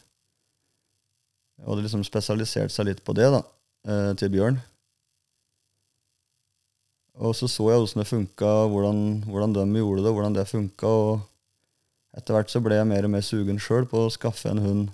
[1.59, 3.43] Og hadde liksom spesialisert seg litt på det, da,
[3.91, 4.61] eh, til bjørn.
[7.19, 10.87] Og så så jeg åssen det funka, hvordan, hvordan de gjorde det, hvordan det funka.
[10.87, 14.63] Og etter hvert så ble jeg mer og mer sugen sjøl på å skaffe en
[14.63, 14.87] hund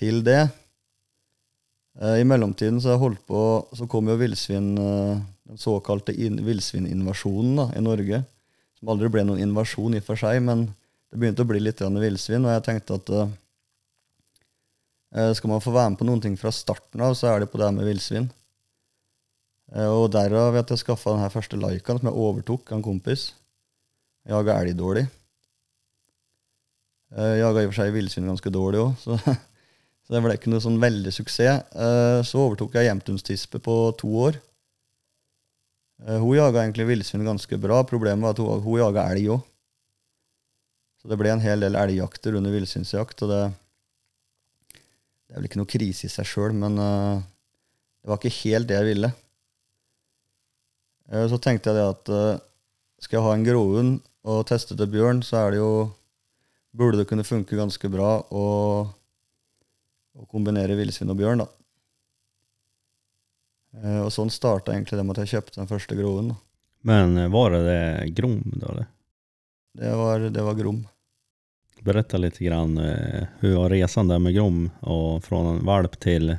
[0.00, 0.46] til det.
[2.00, 3.40] Eh, I mellomtiden så, på,
[3.72, 8.22] så kom jo villsvin, eh, den såkalte in- villsvininvasjonen i Norge.
[8.78, 10.66] Som aldri ble noen invasjon i og for seg, men
[11.10, 12.44] det begynte å bli litt villsvin.
[12.44, 13.12] Og jeg tenkte at
[15.16, 17.48] eh, skal man få være med på noen ting fra starten av, så er det
[17.52, 18.28] på det her med villsvin.
[19.72, 23.30] Eh, Og derav at jeg skaffa den første Laikaen som jeg overtok av en kompis.
[24.28, 25.06] Jaga elg dårlig.
[27.16, 29.16] Jaga i og for seg villsvin ganske dårlig òg, så,
[30.06, 31.64] så det ble ikke noe sånn veldig suksess.
[31.74, 34.38] Eh, Så overtok jeg Jevntundstispe på to år.
[36.06, 37.82] Eh, Hun jaga egentlig villsvin ganske bra.
[37.82, 39.42] Problemet var at hun, hun jaga elg òg.
[41.02, 43.42] Så det ble en hel del elgjakter under villsvinsjakt, og det,
[45.26, 47.20] det er vel ikke noe krise i seg sjøl, men eh,
[48.02, 49.12] det var ikke helt det jeg ville.
[51.06, 52.08] Så tenkte jeg det at
[52.98, 53.90] skal jeg ha en gråhund
[54.26, 55.68] og teste til bjørn, så er det jo
[56.74, 58.42] burde det kunne funke ganske bra å,
[60.16, 61.42] å kombinere villsvin og bjørn.
[61.44, 61.48] da.
[63.82, 66.34] Eh, Og sånn starta egentlig det med at jeg kjøpte den første gråhunden.
[66.34, 66.42] da.
[66.86, 68.86] Men eh, var det Grom da, eller?
[69.76, 70.86] Det var, det var grom.
[71.84, 76.32] Berätta litt grann hvordan var resan der med Grom og fra en valp til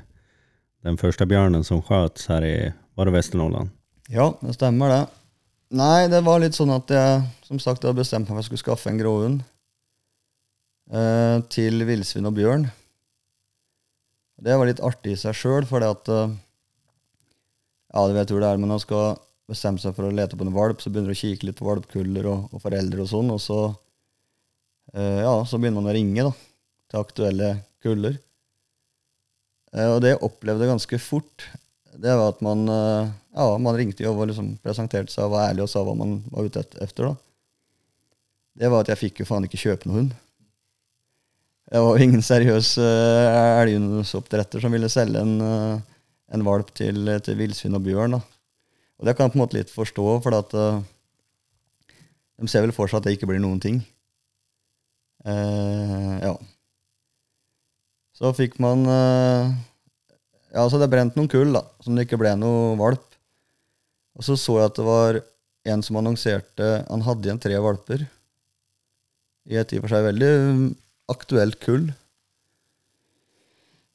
[0.84, 2.56] den første bjørnen som sköts her i,
[2.98, 3.70] var det Västernorrland?
[4.10, 5.04] Ja, det stemmer det.
[5.78, 8.50] Nei, det var litt sånn at jeg som sagt hadde bestemt meg for at jeg
[8.50, 9.42] skulle skaffe en gråhund
[10.92, 12.68] eh, til villsvin og bjørn.
[14.38, 16.36] Det var litt artig i seg sjøl, for det at eh,
[17.94, 19.18] Ja, du vet hvor det er, men man skal
[19.50, 21.68] bestemme seg for å lete på en valp, så begynner du å kikke litt på
[21.70, 23.60] valpkuller og, og foreldre og sånn, og så
[24.94, 26.34] eh, Ja, så begynner man å ringe, da,
[26.92, 28.20] til aktuelle kuller.
[29.74, 31.48] Eh, og det jeg opplevde ganske fort,
[31.98, 35.50] det var at man eh, ja, man ringte jo og liksom presenterte seg og var
[35.50, 37.16] ærlig og sa hva man var ute etter, da.
[38.58, 40.16] Det var at jeg fikk jo faen ikke kjøpe noen hund.
[41.68, 45.98] Det var ingen seriøs uh, elghundsoppdretter som ville selge en, eh,
[46.32, 48.16] en valp til, til villsvin og bjørn.
[48.16, 48.22] da.
[48.98, 50.80] Og det kan jeg på en måte litt forstå, for at uh,
[52.40, 53.82] de ser vel for seg at det ikke blir noen ting.
[55.28, 56.34] Uh, ja.
[58.16, 59.52] Så fikk man uh,
[60.56, 63.04] Ja, så det brent noen kull, da, som det ikke ble noe valp.
[64.18, 65.20] Og så så jeg at det var
[65.68, 68.08] en som annonserte Han hadde igjen tre valper.
[69.52, 70.32] I et i og for seg veldig
[71.12, 71.90] aktuelt kull.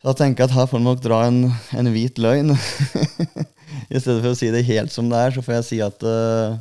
[0.03, 1.45] Da tenker jeg at her får man nok dra en,
[1.79, 2.57] en hvit løgn.
[3.93, 6.03] I stedet for å si det helt som det er, så får jeg si at
[6.03, 6.59] uh,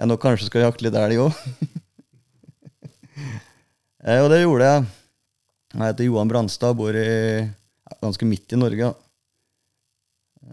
[0.00, 1.36] jeg nå kanskje skal jakte litt elg òg.
[4.06, 4.88] eh, og det gjorde jeg.
[5.74, 7.10] Jeg heter Johan Brandstad, bor i,
[8.00, 8.92] ganske midt i Norge.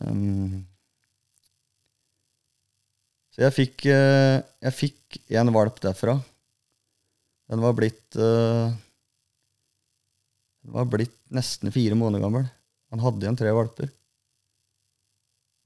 [0.04, 0.65] Um,
[3.32, 6.20] så jeg fikk, uh, jeg fikk en valp derfra.
[7.48, 8.74] Den var blitt uh,
[10.66, 12.48] Den var blitt nesten fire måneder gammel.
[12.92, 13.92] Han hadde igjen tre valper.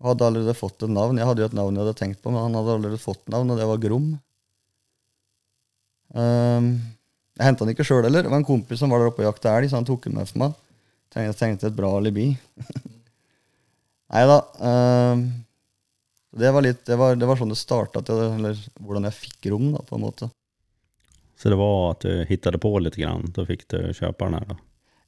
[0.01, 1.19] Og hadde allerede fått et navn.
[1.19, 3.53] Jeg hadde jo et navn jeg hadde tenkt på, men han hadde allerede fått navn,
[3.53, 4.07] og det var Grom.
[6.11, 6.71] Um,
[7.37, 8.25] jeg henta han ikke sjøl heller.
[8.25, 10.17] Det var en kompis som var der oppe og jakta elg, så han tok den
[10.17, 10.57] med for meg.
[11.13, 12.31] Jeg tenkte et bra alibi.
[14.11, 14.39] Nei da.
[14.57, 15.23] Um,
[16.41, 19.69] det var, litt, det, var, det var sånn det starta, eller hvordan jeg fikk rom,
[19.75, 20.29] da, på en måte.
[21.41, 24.45] Så det var at du hittade på litt, grann, da fikk du kjøpe den her?
[24.51, 24.57] da.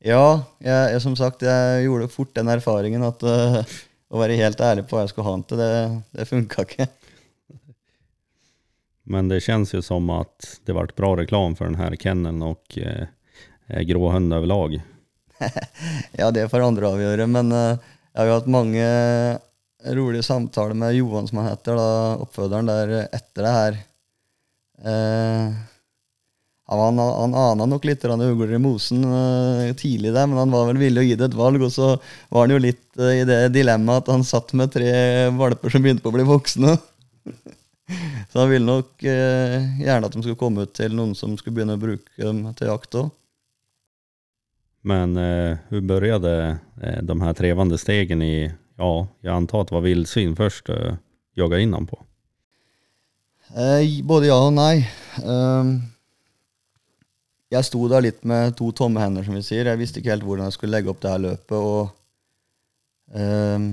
[0.03, 0.25] Ja,
[0.59, 3.61] jeg, jeg, som sagt, jeg gjorde fort den erfaringen at uh,
[4.09, 5.73] å være helt ærlig på hva jeg skulle ha den til, det,
[6.17, 6.87] det funka ikke.
[9.13, 12.77] Men det kjennes jo som at det ble bra reklam for den kennelen og och
[12.77, 14.33] eh, over lag.
[14.37, 14.81] överlag?
[16.11, 17.77] Ja, det får andre avgjøre, men eh,
[18.13, 18.87] jeg har jo hatt mange
[19.93, 23.79] rolige samtaler med Johan, som han heter, da, oppføderen der etter det her.
[24.83, 25.72] Eh,
[26.71, 30.79] han, han ana nok litt ugler i mosen eh, tidlig der, men han var vel
[30.79, 31.61] villig å gi det et valg.
[31.61, 31.89] Og så
[32.29, 34.93] var han jo litt eh, i det dilemmaet at han satt med tre
[35.35, 36.77] valper som begynte på å bli voksne.
[38.31, 41.59] så han ville nok eh, gjerne at de skulle komme ut til noen som skulle
[41.59, 43.11] begynne å bruke dem til jakt òg.
[44.87, 46.35] Men eh, hvordan begynte
[46.79, 48.35] eh, de her trevende stegen i,
[48.79, 48.91] ja,
[49.23, 50.99] jeg antar at det var villsvin først eh,
[51.39, 51.99] jaga innan på?
[53.51, 54.85] Eh, både ja og nei.
[55.23, 55.92] Um,
[57.53, 59.69] jeg sto da litt med to tomme hender, som vi sier.
[59.69, 61.57] Jeg visste ikke helt hvordan jeg skulle legge opp det her løpet.
[61.57, 61.91] og
[63.13, 63.67] um,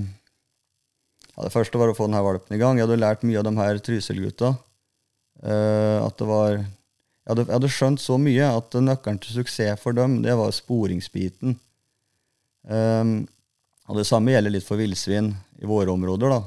[1.31, 2.77] ja, Det første var å få denne valpen i gang.
[2.77, 4.53] Jeg hadde lært mye av de her Trysil-gutta.
[5.41, 6.61] Uh, at det var
[7.21, 10.53] jeg hadde, jeg hadde, skjønt så mye at nøkkelen til suksess for dem, det var
[10.55, 11.53] sporingsbiten.
[12.65, 13.13] Um,
[13.89, 15.29] og det samme gjelder litt for villsvin
[15.61, 16.41] i våre områder, da.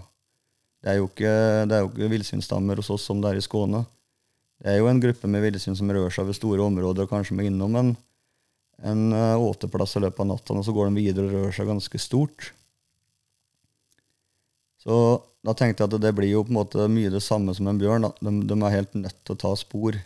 [0.85, 1.35] Det er jo ikke,
[1.71, 3.85] det ikke villsvinstammer hos oss som det er i Skåne.
[4.65, 7.35] Det er jo en gruppe med villsvin som rører seg over store områder og kanskje
[7.37, 7.91] må innom en,
[8.89, 11.69] en uh, åteplass i løpet av natta, og så går de videre og rører seg
[11.69, 12.47] ganske stort.
[14.81, 14.97] Så
[15.45, 17.81] da tenkte jeg at det blir jo på en måte mye det samme som en
[17.81, 18.09] bjørn.
[18.25, 20.01] De, de er helt nødt til å ta spor.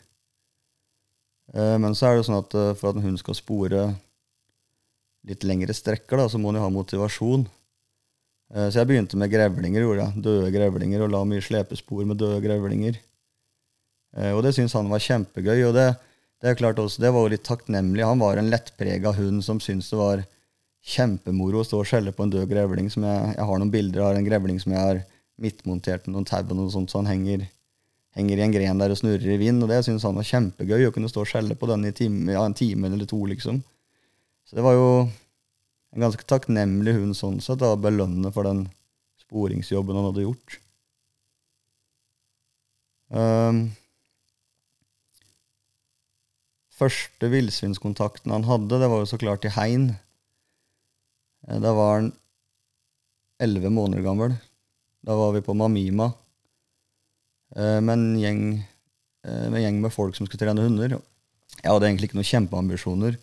[1.54, 3.88] Uh, men så er det jo sånn at uh, for at en hund skal spore
[5.28, 7.46] litt lengre strekker, da, så må den ha motivasjon.
[8.48, 10.20] Så jeg begynte med grevlinger, gjorde jeg.
[10.24, 12.96] Døde grevlinger, og la mye slepespor med døde grevlinger.
[14.16, 15.66] Og det syntes han var kjempegøy.
[15.68, 15.88] Og det,
[16.42, 18.06] det også, det var jo litt takknemlig.
[18.06, 20.24] Han var en lettprega hund som syntes det var
[20.88, 22.88] kjempemoro å stå og skjelle på en død grevling.
[22.92, 25.02] Som jeg, jeg har noen bilder av en grevling som jeg har
[25.38, 27.44] midtmontert med noen tau og noe sånt, så han henger,
[28.18, 29.62] henger, i en gren der og snurrer i vind.
[29.62, 32.32] Og det syntes han var kjempegøy, å kunne stå og skjelle på den i time,
[32.34, 33.60] ja, en time eller to, liksom.
[34.48, 34.88] Så det var jo
[35.94, 38.66] en ganske takknemlig hund sånn sett, å belønne for den
[39.22, 40.58] sporingsjobben han hadde gjort.
[43.08, 43.60] Um,
[46.78, 49.90] første villsvinskontakten han hadde, det var jo så klart i Hein.
[51.48, 52.10] Da var han
[53.42, 54.34] elleve måneder gammel.
[55.06, 56.10] Da var vi på Mamima
[57.54, 58.42] med en gjeng
[59.28, 60.98] med, en gjeng med folk som skulle trene hunder.
[61.58, 63.18] Jeg hadde egentlig ikke noen kjempeambisjoner.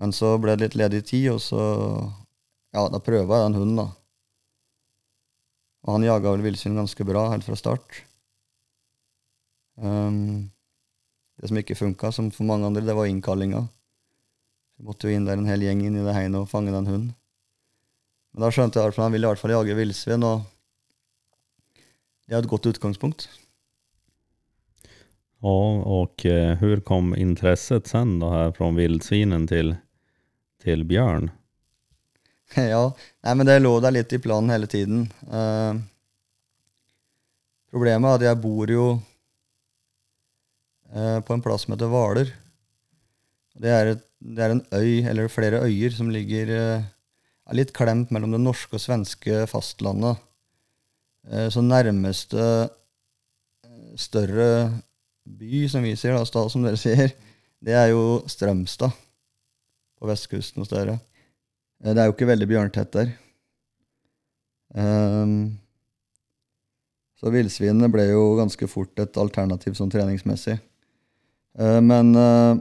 [0.00, 1.60] Men så ble det litt ledig tid, og så
[2.70, 3.88] Ja, da prøva jeg den hunden, da.
[5.82, 7.96] Og han jaga vel villsvin ganske bra helt fra start.
[9.74, 10.52] Um,
[11.40, 13.64] det som ikke funka, som for mange andre, det var innkallinga.
[14.76, 16.88] Vi måtte jo inn der en hel gjeng inn i det hegnet og fange den
[16.88, 17.12] hunden.
[18.32, 20.44] Men da skjønte jeg at han ville i hvert fall jage villsvin, og
[22.28, 23.28] det er et godt utgangspunkt.
[25.42, 29.76] Ja, och eh, hur kom intresset sen då här från vildsvinen till,
[30.62, 31.30] till björn?
[32.54, 35.04] ja, nei, men det lå der litt i planen hele tiden.
[35.22, 35.78] Uh,
[37.70, 38.86] problemet er at jeg bor jo
[40.90, 42.32] på en plass som heter Hvaler.
[43.60, 43.74] Det,
[44.18, 48.74] det, er en øy, eller flere øyer, som ligger er litt klemt mellom det norske
[48.78, 50.18] og svenske fastlandet.
[51.54, 52.42] så nærmeste
[53.98, 54.82] større
[55.24, 57.12] by, som vi sier, da, stad som dere sier,
[57.60, 58.94] det er jo Strømstad
[60.00, 60.98] på vestkysten hos dere.
[61.80, 63.12] Det er jo ikke veldig bjørntett der.
[64.76, 65.58] Um,
[67.20, 70.56] så villsvinene ble jo ganske fort et alternativ sånn treningsmessig.
[71.58, 72.54] Uh, men uh,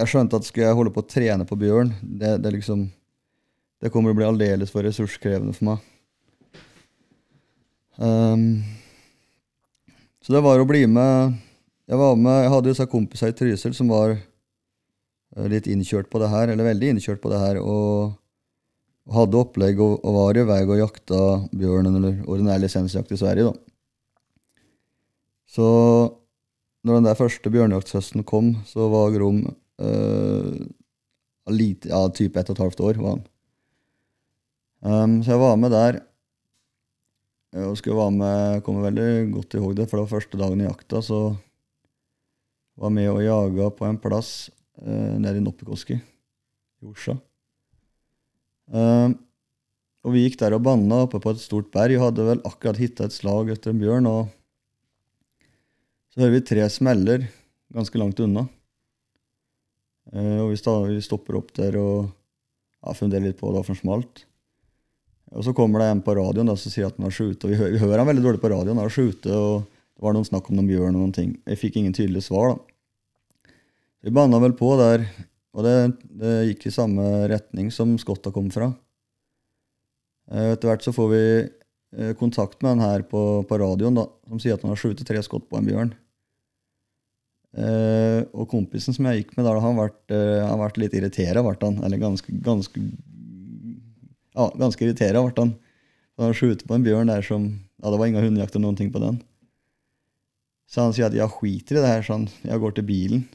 [0.00, 2.88] jeg skjønte at skulle jeg holde på å trene på bjørn, det, det, liksom,
[3.82, 5.90] det kommer til å bli aldeles for ressurskrevende for meg.
[7.94, 8.64] Um,
[10.24, 11.36] så det var å bli med
[11.86, 14.16] Jeg var med, jeg hadde disse kompiser i Trysil som var
[15.52, 18.14] litt innkjørt på det her, eller veldig innkjørt på det her, og,
[19.04, 21.20] og hadde opplegg og, og, var i vei og jakta
[21.52, 23.54] bjørnen eller ordinær lisensjakt i Sverige, da.
[25.54, 25.66] Så
[26.84, 29.40] når den der første bjørnjakthøsten kom, så var Grom
[29.80, 30.66] øh,
[31.52, 33.00] lite, ja, type ett og et halvt år.
[33.00, 33.24] var han.
[34.84, 36.00] Um, så jeg var med der.
[37.64, 40.60] Og skulle være med, kommer veldig godt i hug det, for det var første dagen
[40.60, 41.00] i jakta.
[41.00, 41.20] Så
[42.76, 44.50] var med og jaga på en plass
[44.82, 47.16] uh, nede i Noppikoski i Orsa.
[48.68, 49.16] Um,
[50.04, 51.96] og vi gikk der og banna oppe på et stort berg.
[51.96, 54.10] og Hadde vel akkurat hitta et slag etter en bjørn.
[54.10, 54.28] og
[56.14, 57.24] Så hører vi tre smeller
[57.74, 58.44] ganske langt unna.
[60.14, 64.22] Uh, og vi, stopper opp der og ja, funderer litt på det, for smalt.
[65.34, 67.48] Og så kommer det en på radioen da, som sier at han har skutt.
[67.50, 68.78] Vi, vi hører han veldig dårlig på radioen.
[68.78, 71.34] Han har skjute, og det var noen snakk om noen bjørn og noen ting.
[71.50, 73.50] Jeg fikk ingen tydelige svar, da.
[74.04, 75.02] Vi banna vel på der,
[75.56, 75.74] og det,
[76.14, 78.68] det gikk i samme retning som skotta kom fra.
[80.30, 84.06] Eh, Etter hvert så får vi eh, kontakt med han her på, på radioen, da,
[84.28, 85.94] som sier at han har skutt tre skott på en bjørn.
[87.54, 91.78] Eh, og kompisen som jeg gikk med, da, han ble, uh, han litt irritert, han.
[91.86, 92.80] Eller ganske, ganske
[94.34, 95.54] Ja, ganske irritert ble han.
[96.18, 97.46] Han har skutt på en bjørn der som
[97.82, 99.20] Ja, det var ingen hundejakt eller noen ting på den.
[100.70, 102.26] Så han sier at jeg skiter i det her, sånn.
[102.42, 103.26] Jeg går til bilen.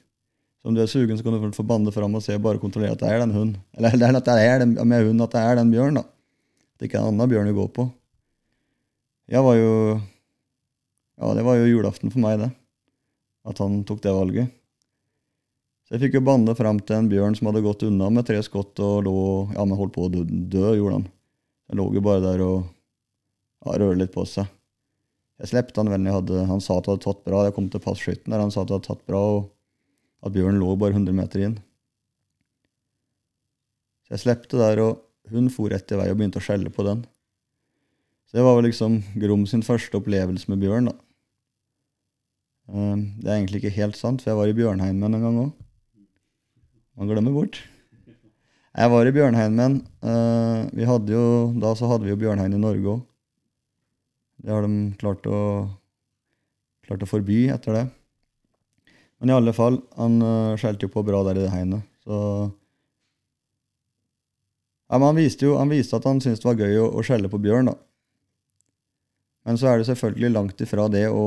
[0.59, 2.97] Så om du er sugen, så kan du få bande fram og se, bare kontrollere
[2.97, 3.59] at det er den hunden.
[3.77, 6.03] Eller, at det er den, med hunden, at det er den bjørn, da.
[6.03, 7.85] At det ikke er en annen bjørn du går på.
[9.29, 9.73] Jeg var jo
[11.19, 12.49] Ja, det var jo julaften for meg, det.
[13.49, 14.55] At han tok det valget.
[15.87, 18.37] Så jeg fikk jo banne fram til en bjørn som hadde gått unna med tre
[18.45, 19.15] skott og lå
[19.55, 21.07] Ja, men holdt på å dø, dø gjorde han.
[21.69, 22.57] Jeg lå jo bare der og
[23.65, 24.45] ja, rørte litt på seg.
[25.39, 27.41] Jeg slepte han vel jeg hadde Han sa at det hadde tatt bra.
[27.47, 30.61] Jeg kom til passskytten der han sa at det hadde tatt bra, og at bjørnen
[30.61, 31.57] lå bare 100 meter inn.
[34.05, 36.85] Så jeg slepte der, og hun for rett i vei og begynte å skjelle på
[36.85, 37.05] den.
[38.29, 40.97] Så det var vel liksom Grom sin første opplevelse med bjørn, da.
[42.69, 45.51] Eh, Det er egentlig ikke helt sant, for jeg var i Bjørnheimen en gang òg.
[46.99, 47.61] Man glemmer bort.
[48.77, 49.81] Jeg var i Bjørnheimen.
[50.03, 53.05] eh, Vi hadde jo, da så hadde vi jo bjørnheim i Norge òg.
[54.43, 55.69] Det har de klart å,
[56.87, 57.85] klart å forby etter det.
[59.19, 62.15] Men i alle fall, han uh, skjelte jo på bra der i det hegnet, Så
[64.89, 67.03] ja, men han viste jo han viste at han syntes det var gøy å, å
[67.03, 67.75] skjelle på bjørn, da.
[69.43, 71.25] Men så er det selvfølgelig langt ifra det å,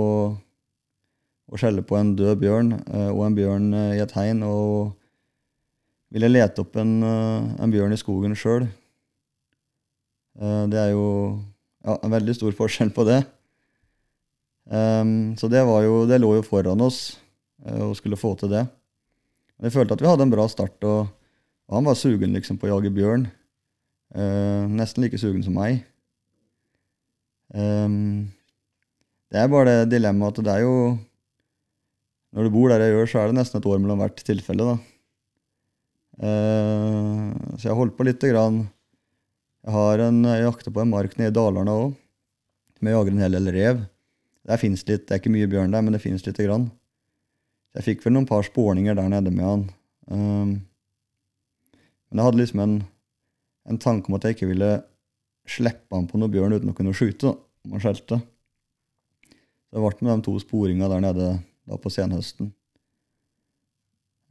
[1.53, 4.95] å skjelle på en død bjørn eh, og en bjørn eh, i et hegn og
[6.13, 8.69] ville lete opp en, eh, en bjørn i skogen sjøl.
[10.73, 11.07] det er jo
[11.85, 13.21] ja, en veldig stor forskjell på det.
[14.73, 17.19] Så det, jo, det lå jo foran oss
[17.67, 18.63] og skulle få til det.
[19.61, 21.11] Jeg følte at vi hadde en bra start, og,
[21.69, 23.27] og han var sugen liksom på å jage bjørn.
[24.73, 25.83] Nesten like sugen som meg.
[27.53, 30.77] Det er bare det dilemmaet at det er jo
[32.33, 34.65] Når du bor der jeg gjør, så er det nesten et år mellom hvert tilfelle,
[34.73, 34.77] da.
[36.23, 38.63] Eh, så jeg holdt på lite grann.
[39.63, 41.93] Jeg har en, jeg jakter på en mark nede i Dalarna òg,
[42.77, 43.83] som jeg jager en hel del rev.
[44.49, 46.71] Der litt, Det er ikke mye bjørn der, men det finnes lite grann.
[47.77, 49.63] Jeg fikk vel noen par spårninger der nede med han.
[50.11, 50.51] Ehm,
[52.11, 52.75] men jeg hadde liksom en,
[53.71, 54.73] en tanke om at jeg ikke ville
[55.49, 58.19] slippe han på noe bjørn uten å kunne skyte, da, om han skjelte.
[58.19, 61.31] Så det ble med de to sporingene der nede
[61.69, 62.53] da på senhøsten.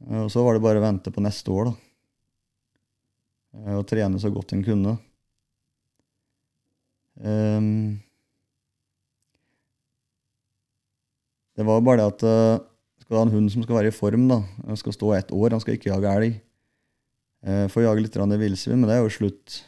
[0.08, 1.74] Eh, Og så var det bare å vente på neste år, da.
[3.58, 4.98] Eh, Og trene så godt en kunne.
[7.22, 8.00] Um,
[11.54, 12.62] det var bare det at eh,
[13.02, 15.34] skal du ha en hund som skal være i form, da, han skal stå ett
[15.36, 16.40] år, han skal ikke jage elg.
[17.44, 19.60] Uh, Får jage litt villsvin, men det er jo slutt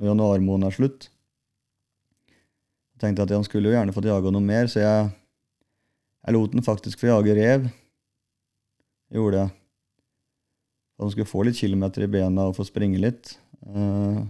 [0.00, 1.08] når januarmåneden er slutt.
[2.96, 5.10] Jeg tenkte at han skulle jo gjerne fått jaga noe mer, så jeg,
[6.20, 7.66] jeg lot den faktisk få jage rev.
[9.10, 9.52] Det gjorde jeg.
[10.94, 13.34] Så den skulle få litt kilometer i bena og få springe litt.
[13.64, 14.26] Uh,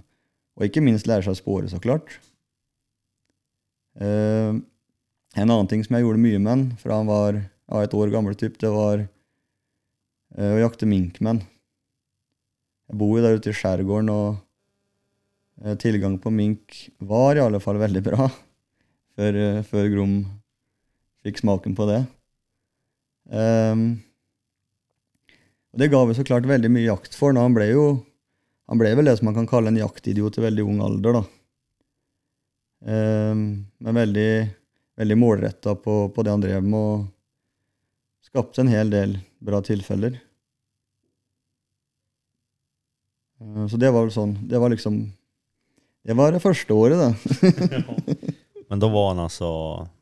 [0.55, 2.15] og ikke minst lære seg å spåre, så klart.
[3.99, 4.63] Uh,
[5.35, 8.15] en annen ting som jeg gjorde mye med han fra han var ja, et år
[8.15, 11.43] gammel, typ, det var uh, å jakte mink med han.
[12.91, 17.77] Jeg bor jo der ute i skjærgården, og tilgang på mink var i alle fall
[17.83, 18.31] veldig bra
[19.19, 19.37] før,
[19.67, 20.15] før Grom
[21.25, 22.05] fikk smaken på det.
[23.31, 24.01] Um,
[25.71, 27.35] og det ga vi så klart veldig mye jakt for.
[27.37, 27.45] Da.
[27.45, 27.85] han ble jo
[28.71, 31.17] han ble vel det som man kan kalle en jaktidiot i veldig ung alder.
[31.19, 31.23] da.
[32.87, 33.41] Um,
[33.83, 34.31] men veldig,
[34.97, 40.21] veldig målretta på, på det han drev med, og skapte en hel del bra tilfeller.
[43.43, 44.99] Um, Så det var vel sånn Det var liksom
[46.05, 48.35] Det var det første året, det.
[48.71, 49.51] Men da var han alltså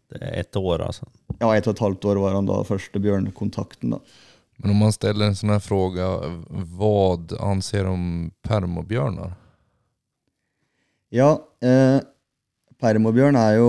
[0.08, 1.06] det er ett år altså.
[1.40, 3.90] Ja, ett och ett halvt år var han da første bjørnkontakten.
[3.90, 3.98] da.
[4.56, 6.06] Men om man ställer en sån här fråga,
[6.50, 9.32] vad anser om permobjörnar?
[11.14, 11.28] Ja,
[11.62, 12.00] eh,
[12.80, 13.68] permobjørn er jo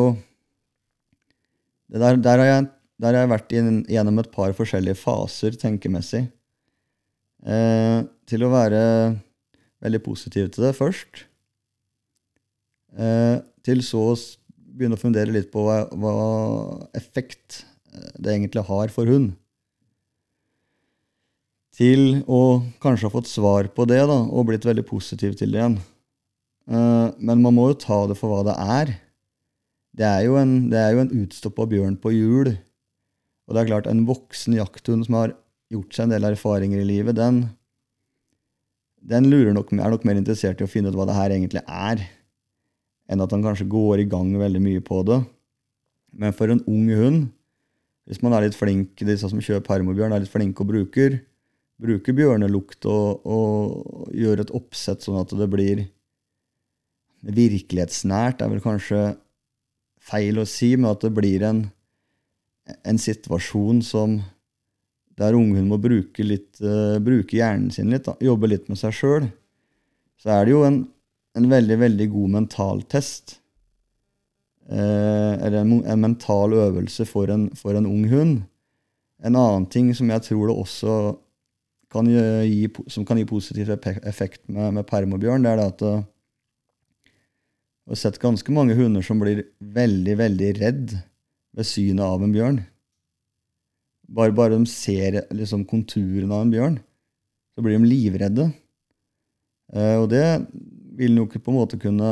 [1.89, 2.65] det der, der, har jeg,
[3.01, 6.25] der har jeg vært inn- gjennom et par forskjellige faser tenkemessig.
[7.45, 8.81] Eh, til å være
[9.81, 11.23] veldig positiv til det først.
[12.97, 14.37] Eh, til så s-
[14.79, 16.15] begynne å fundere litt på hva, hva
[16.97, 19.33] effekt eh, det egentlig har for hund.
[21.79, 25.61] Til å kanskje ha fått svar på det da, og blitt veldig positiv til det
[25.61, 25.77] igjen.
[26.69, 28.95] Eh, men man må jo ta det for hva det er.
[29.99, 32.53] Det er jo en, det er en utstoppa bjørn på hjul.
[33.49, 35.33] Og det er klart, en voksen jakthund som har
[35.73, 37.43] gjort seg en del erfaringer i livet, den,
[39.05, 42.03] den nok, er nok mer interessert i å finne ut hva det her egentlig er,
[43.09, 45.19] enn at han kanskje går i gang veldig mye på det.
[46.13, 47.27] Men for en ung hund,
[48.09, 51.19] hvis man er litt flink, disse som kjøper permobjørn, er litt flinke og bruker,
[51.79, 55.85] bruker bjørnelukt og, og gjør et oppsett sånn at det blir
[57.25, 59.03] virkelighetsnært, er vel kanskje
[60.09, 61.63] feil å si, men at det blir en,
[62.87, 64.19] en situasjon som
[65.19, 68.95] der ungen må bruke, litt, uh, bruke hjernen sin litt, da, jobbe litt med seg
[68.95, 69.27] sjøl,
[70.19, 70.79] så er det jo en,
[71.37, 73.39] en veldig, veldig god mentaltest.
[74.69, 78.41] Eh, eller en, en, mental øvelse for en, for en, ung hund.
[79.25, 80.95] En annen ting som jeg tror det også
[81.89, 86.03] kan gi, som kan gi positiv effekt med, med permobjørn, det er det at uh,
[87.89, 90.91] jeg har sett ganske mange hunder som blir veldig, veldig redd
[91.57, 92.59] ved synet av en bjørn.
[94.13, 96.75] Bare, bare de ser liksom, konturen av en bjørn,
[97.57, 98.45] så blir de livredde.
[99.73, 100.21] Eh, og det
[100.99, 102.11] vil nok på en måte kunne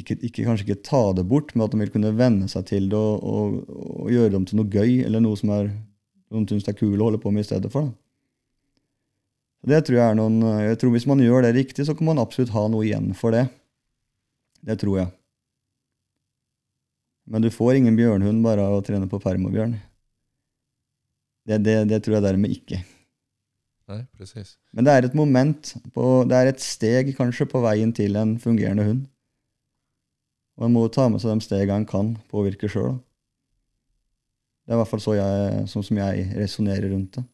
[0.00, 2.86] ikke, ikke, Kanskje ikke ta det bort, men at de vil kunne venne seg til
[2.90, 3.56] det og, og,
[4.06, 5.68] og gjøre dem til noe gøy, eller noe som er,
[6.32, 7.90] de syns er kul å holde på med i stedet for.
[7.90, 7.96] Da.
[9.74, 12.22] Det tror jeg er noen, jeg tror Hvis man gjør det riktig, så kan man
[12.22, 13.44] absolutt ha noe igjen for det.
[14.64, 15.10] Det tror jeg.
[17.30, 19.76] Men du får ingen bjørnhund bare av å trene på permobjørn.
[21.46, 22.80] Det, det, det, tror jeg dermed ikke.
[23.90, 24.54] Nei, precis.
[24.76, 28.36] Men det er et moment, på, det er et steg kanskje på veien til en
[28.38, 29.02] fungerende hund.
[30.60, 32.98] Og en må ta med seg de stegene en kan påvirke sjøl.
[34.62, 37.26] Det er i hvert fall så jeg, sånn som jeg resonnerer rundt det.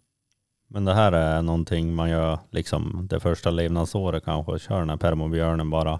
[0.72, 4.58] Men det her er noe man gjør liksom det første levnadsåret, kanskje?
[4.64, 5.98] Kjører den permobjørnen bare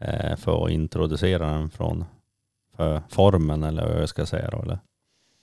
[0.00, 1.90] eh, for å introdusere den fra
[3.12, 4.40] formen, eller hva jeg skal si?
[4.40, 4.80] Eller?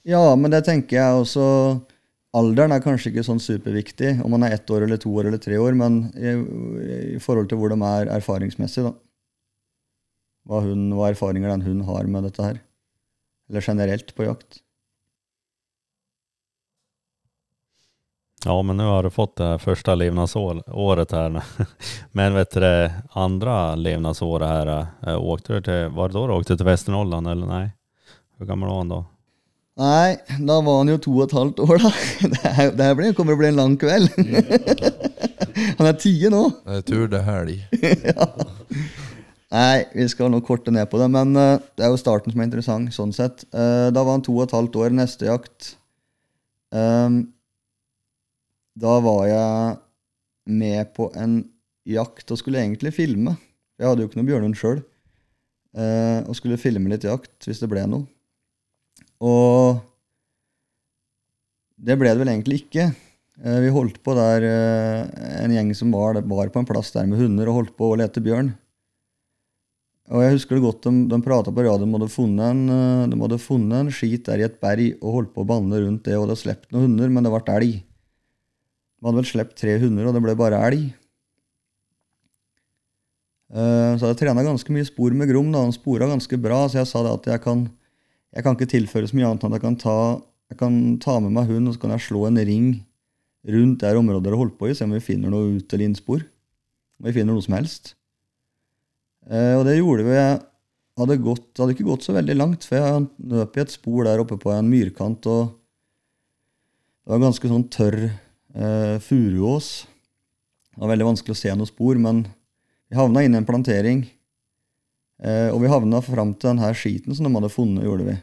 [0.07, 1.45] Ja, men det tenker jeg også
[2.37, 5.41] Alderen er kanskje ikke sånn superviktig, om man er ett år eller to år eller
[5.41, 6.35] tre år, men i,
[7.17, 8.93] i forhold til hvor de er erfaringsmessig, da.
[10.47, 12.61] Hva, hun, hva erfaringer den hun har med dette her.
[13.51, 14.61] Eller generelt på jakt.
[18.45, 21.35] Ja, men nå har du fått det første levnadsåret her.
[22.17, 26.57] Men vet du andre livnadsåret här, eh, åkte du til, var det da du åkte
[26.57, 27.65] til Västernorrland eller nei?
[28.37, 29.03] Hvor gammel var han da?
[29.79, 31.91] Nei, da var han jo to og et halvt år, da.
[32.33, 34.09] Det, her, det her kommer til å bli en lang kveld.
[35.79, 36.41] han er ti nå.
[36.65, 37.61] Det er tur det er helg.
[38.11, 38.27] ja.
[39.51, 42.43] Nei, vi skal nå korte ned på det, men uh, det er jo starten som
[42.43, 43.45] er interessant, sånn sett.
[43.55, 45.73] Uh, da var han to og et halvt år, neste jakt.
[46.71, 47.23] Um,
[48.79, 49.75] da var jeg
[50.51, 51.41] med på en
[51.87, 53.35] jakt og skulle egentlig filme.
[53.79, 54.79] Jeg hadde jo ikke noe bjørnhund sjøl.
[55.71, 58.07] Uh, og skulle filme litt jakt hvis det ble noe.
[59.21, 59.81] Og
[61.81, 62.89] det ble det vel egentlig ikke.
[63.41, 65.05] Eh, vi holdt på der eh,
[65.41, 67.97] en gjeng som var, var på en plass der med hunder og holdt på å
[67.97, 68.51] lete bjørn.
[70.11, 72.63] Og jeg husker det godt, De, de prata på radioen om de hadde funnet en,
[72.75, 75.81] eh, de hadde funnet en skit der i et berg og holdt på å banne
[75.85, 76.17] rundt det.
[76.17, 77.77] Og hadde sluppet noen hunder, men det ble elg.
[79.01, 80.89] De hadde vel sluppet tre hunder, og det ble bare elg.
[83.51, 85.49] Så jeg trena ganske mye spor med Grom.
[85.51, 87.65] da, Han spora ganske bra, så jeg sa det at jeg kan
[88.31, 89.97] jeg kan ikke tilføre så mye annet enn at jeg kan ta,
[90.51, 92.69] jeg kan ta med meg hund og så kan jeg slå en ring
[93.51, 96.23] rundt der området dere holdt på i, se om vi finner noe ut- eller innspor.
[97.01, 97.95] Om vi finner noe som helst.
[99.27, 100.13] Eh, og det gjorde vi.
[100.15, 100.37] Jeg
[101.01, 104.21] hadde, gått, hadde ikke gått så veldig langt, for jeg nøp i et spor der
[104.21, 105.25] oppe på en myrkant.
[105.25, 105.57] og
[107.01, 109.71] Det var ganske sånn tørr eh, furuås.
[110.71, 112.23] Det var veldig vanskelig å se noe spor, men
[112.87, 114.05] vi havna inn i en plantering.
[115.21, 118.15] Eh, og vi havna fram til denne skiten som de hadde funnet, gjorde vi.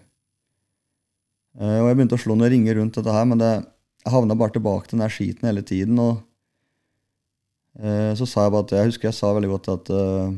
[1.59, 3.53] Eh, og jeg begynte å slå noen ringer rundt dette her, men det,
[4.05, 5.99] jeg havna bare tilbake til denne skiten hele tiden.
[6.03, 6.19] Og
[7.79, 10.37] eh, så sa jeg bare at Jeg husker jeg sa veldig godt at uh,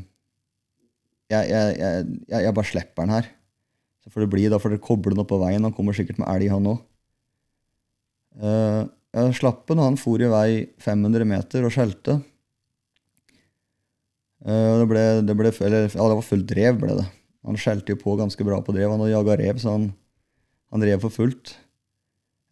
[1.30, 3.32] jeg, jeg, jeg, jeg, bare slipper den her.
[4.04, 5.64] Så får det bli, da får dere koble den opp på veien.
[5.64, 6.80] Han kommer sikkert med elg, han òg.
[8.40, 8.82] Uh,
[9.16, 10.50] jeg slapp den, og han for i vei
[10.82, 12.20] 500 meter og skjelte.
[14.41, 17.09] Uh, det ble, det ble, eller, ja, det var fullt rev, ble det.
[17.49, 18.93] Han skjelte jo på ganske bra på drev.
[18.93, 19.91] Han jaga rev, så han,
[20.72, 21.55] han drev for fullt.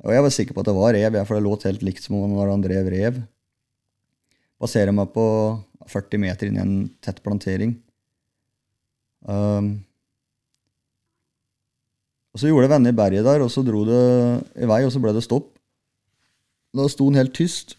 [0.06, 2.20] Og jeg var sikker på at det var rev, for det låt helt likt som
[2.20, 3.18] når han drev rev.
[4.62, 5.24] Baserer meg på
[5.88, 6.74] 40 meter inn i en
[7.04, 7.76] tett plantering.
[9.28, 9.78] Um,
[12.34, 14.02] og Så gjorde det vende i berget der, og så dro det
[14.62, 15.50] i vei, og så ble det stopp.
[16.76, 17.77] Da sto han helt tyst.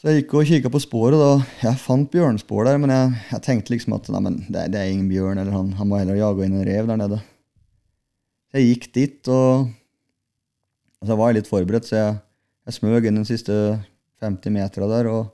[0.00, 3.44] Så jeg gikk og kikka på sporet, og jeg fant bjørnspor der, men jeg, jeg
[3.44, 6.46] tenkte liksom at nei, det, det, er ingen bjørn, eller han, han må heller jage
[6.46, 7.18] inn en rev der nede.
[8.48, 9.68] Så jeg gikk dit, og
[11.00, 12.16] Altså, jeg litt forberedt, så jeg,
[12.68, 13.54] jeg smøg inn de siste
[14.20, 15.06] 50 metera der.
[15.08, 15.30] og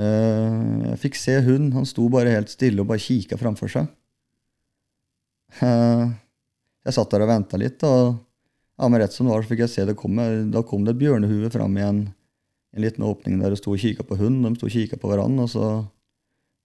[0.00, 1.74] uh, Jeg fikk se hunden.
[1.76, 3.90] Han sto bare helt stille og bare kikka framfor seg.
[5.60, 6.08] Uh,
[6.88, 8.16] jeg satt der og venta litt, og
[8.80, 10.30] ja, men rett som det var, så fikk jeg se det komme.
[10.48, 11.84] da kom det et bjørnehue fram i
[12.74, 14.46] en liten åpning der og sto og kikka på hunden.
[14.46, 15.70] De sto og kikka på hverandre, og så,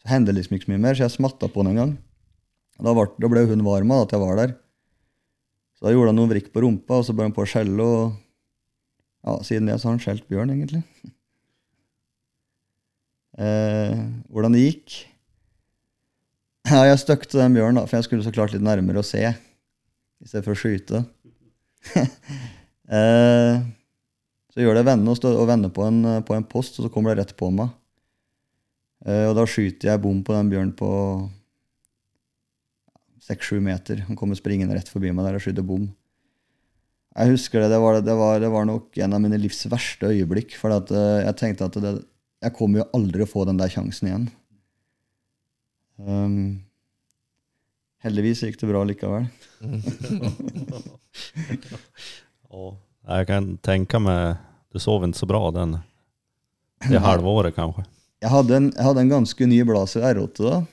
[0.02, 1.96] så hendte det liksom ikke så mye mer, så jeg smatta på den en gang.
[2.76, 4.56] Da, var, da ble hun varm av at jeg var der.
[5.76, 7.84] Så da gjorde han noen vrikk på rumpa, og så ble han på å skjelle,
[7.84, 8.16] og
[9.26, 10.86] ja, siden det så har han skjelt bjørn, egentlig.
[13.36, 13.98] Eh,
[14.32, 14.94] hvordan det gikk?
[16.70, 19.20] Ja, jeg støkte den bjørnen, da, for jeg skulle så klart litt nærmere å se,
[19.28, 21.02] i stedet for å skyte.
[22.96, 23.60] eh,
[24.56, 26.90] så gjør det vende og, stå, og vende på en, på en post, og så
[26.92, 27.74] kommer det rett på meg.
[29.04, 30.88] Eh, og da skyter jeg bom på den bjørnen på
[33.26, 34.06] seks-sju meter.
[34.08, 35.90] Han kommer springende rett forbi meg der og skyter bom.
[37.16, 40.12] Jeg husker det, det var, det, var, det var nok en av mine livs verste
[40.14, 40.56] øyeblikk.
[40.60, 41.94] For at, eh, jeg tenkte at det,
[42.48, 44.30] jeg kommer jo aldri å få den der sjansen igjen.
[46.00, 46.64] Um,
[48.08, 49.28] heldigvis gikk det bra likevel.
[53.08, 54.36] Jag kan tänka mig,
[54.74, 55.78] du sov inte så bra den,
[56.90, 57.84] det halvåret kanske.
[58.20, 60.64] Jeg hadde en, jeg hadde en ganske ny Blazer R8 da.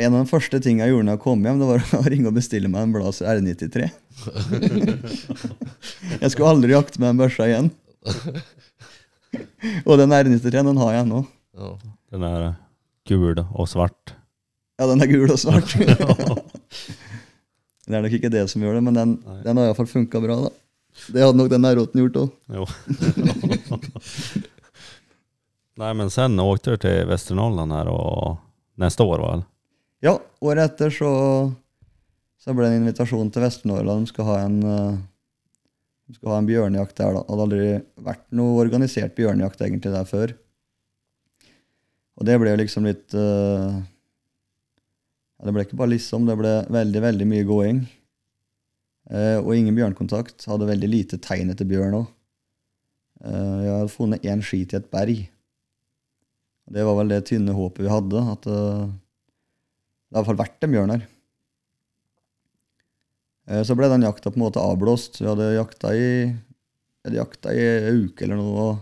[0.00, 2.32] En av de første tingene jeg gjorde når jeg kom hjem, det var å ringe
[2.32, 3.90] og bestille meg en Blazer R93.
[6.18, 7.70] jeg skulle aldri jakte med den børsa igjen.
[9.86, 11.22] Og den R93 den har jeg ennå.
[11.54, 11.70] Ja.
[12.12, 12.48] Den er
[13.08, 14.16] gul og svart.
[14.80, 15.76] Ja, den er gul og svart.
[17.86, 19.38] det er nok ikke det som gjør det, men den, Nei.
[19.46, 20.36] den har iallfall funka bra.
[20.44, 20.50] da.
[21.12, 22.28] Det hadde nok den R8 gjort òg.
[25.80, 28.36] Nej men sen åkte du til Västernorrland her og
[28.78, 29.30] neste år va?
[30.04, 31.10] Ja, året etter så,
[32.42, 34.00] så ble det en invitasjon til Vest-Norrland.
[34.04, 34.94] De skal ha en eh,
[36.10, 37.10] de skal ha en bjørnejakt der.
[37.14, 37.20] da.
[37.22, 37.66] Det hadde aldri
[38.04, 40.28] vært noe organisert bjørnejakt egentlig der før.
[42.20, 43.70] Og det ble liksom litt ja,
[45.42, 47.82] Det ble ikke bare liksom, det ble veldig, veldig mye gåing.
[49.10, 50.46] Eh, og ingen bjørnkontakt.
[50.46, 52.10] Hadde veldig lite tegn etter bjørn òg.
[53.22, 55.24] jeg hadde funnet én skit i et berg.
[56.72, 58.22] Det var vel det tynne håpet vi hadde.
[58.36, 61.04] At eh, det har i hvert fall vært en bjørn her.
[63.48, 65.20] Eh, Så ble den jakta på en måte avblåst.
[65.20, 66.08] Vi hadde jakta i,
[67.02, 68.74] hadde jakta i en uke eller noe, og,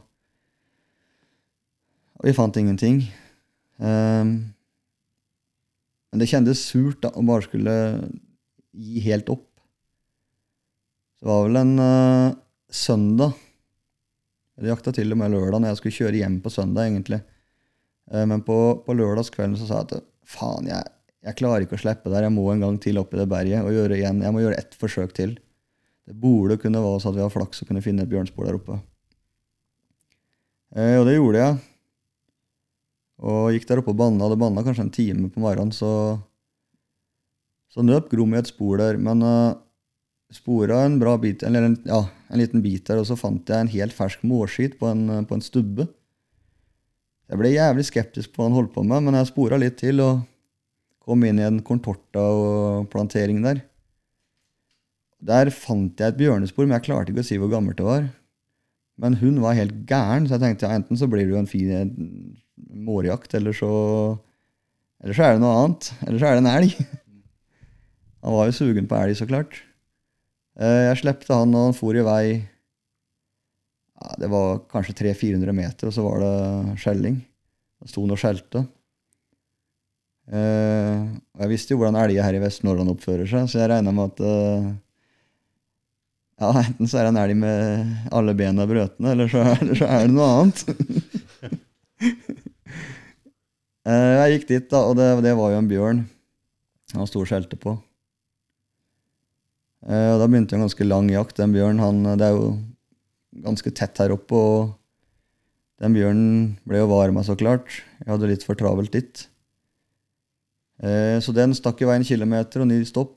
[2.20, 3.04] og vi fant ingenting.
[3.80, 4.52] Um,
[6.10, 7.74] men det kjentes surt da, å bare skulle
[8.74, 9.46] gi helt opp.
[11.20, 12.36] Det var vel en uh,
[12.72, 13.34] søndag
[14.56, 17.20] Jeg jakta til og med lørdag når jeg skulle kjøre hjem på søndag, egentlig.
[18.10, 18.56] Uh, men på,
[18.86, 20.90] på lørdagskvelden så sa jeg at faen, jeg,
[21.28, 22.26] jeg klarer ikke å slippe der.
[22.26, 24.24] Jeg må en gang til opp i det berget og gjøre igjen.
[24.24, 25.36] Jeg må gjøre ett forsøk til.
[26.08, 28.58] Det burde kunne være så at vi har flaks og kunne finne et bjørnspor der
[28.58, 28.80] oppe.
[30.74, 31.60] Uh, og det gjorde jeg.
[33.20, 34.24] Og gikk der oppe og banna.
[34.24, 36.18] Hadde banna kanskje en time på morgenen, så
[37.70, 38.98] så nøp Grom i et spor der.
[38.98, 39.54] Men uh,
[40.34, 43.66] spora en bra bit, eller en, ja, en liten bit der, og så fant jeg
[43.66, 45.86] en helt fersk mårskit på eh, på en stubbe.
[47.30, 50.02] Jeg ble jævlig skeptisk på hva han holdt på med, men jeg spora litt til
[50.02, 50.24] og
[51.02, 53.62] kom inn i en contorta og plantering der.
[55.20, 58.08] Der fant jeg et bjørnespor, men jeg klarte ikke å si hvor gammelt det var.
[59.00, 61.50] Men hun var helt gæren, så jeg tenkte ja, enten så blir det jo en
[61.50, 61.90] fin eh,
[62.68, 63.70] mårjakt, eller så,
[65.02, 65.90] eller så er det noe annet.
[66.06, 66.76] Eller så er det en elg.
[68.24, 69.62] Han var jo sugen på elg, så klart.
[70.60, 75.88] Eh, Jeg slepte han, og han for i vei ja, Det var kanskje 300-400 meter,
[75.88, 77.16] og så var det skjelling.
[77.80, 78.64] Da sto han og skjelte.
[80.30, 81.00] Eh,
[81.34, 84.12] og jeg visste jo hvordan elger her i Vest-Norrland oppfører seg, så jeg regna med
[84.12, 84.68] at eh,
[86.40, 90.06] ja, enten så er det en elg med alle bena brøtne, eller eller så er
[90.06, 90.62] det noe annet.
[93.88, 96.02] Eh, jeg gikk dit, da, og det, det var jo en bjørn
[96.96, 97.76] han sto og skjelte på.
[99.86, 101.38] Eh, og da begynte en ganske lang jakt.
[101.38, 102.50] Den bjørnen, han, det er jo
[103.46, 106.32] ganske tett her oppe, og den bjørnen
[106.68, 107.80] ble jo var meg, så klart.
[108.02, 109.24] Jeg hadde litt for travelt dit.
[110.82, 113.16] Eh, så den stakk i vei en kilometer, og ny stopp.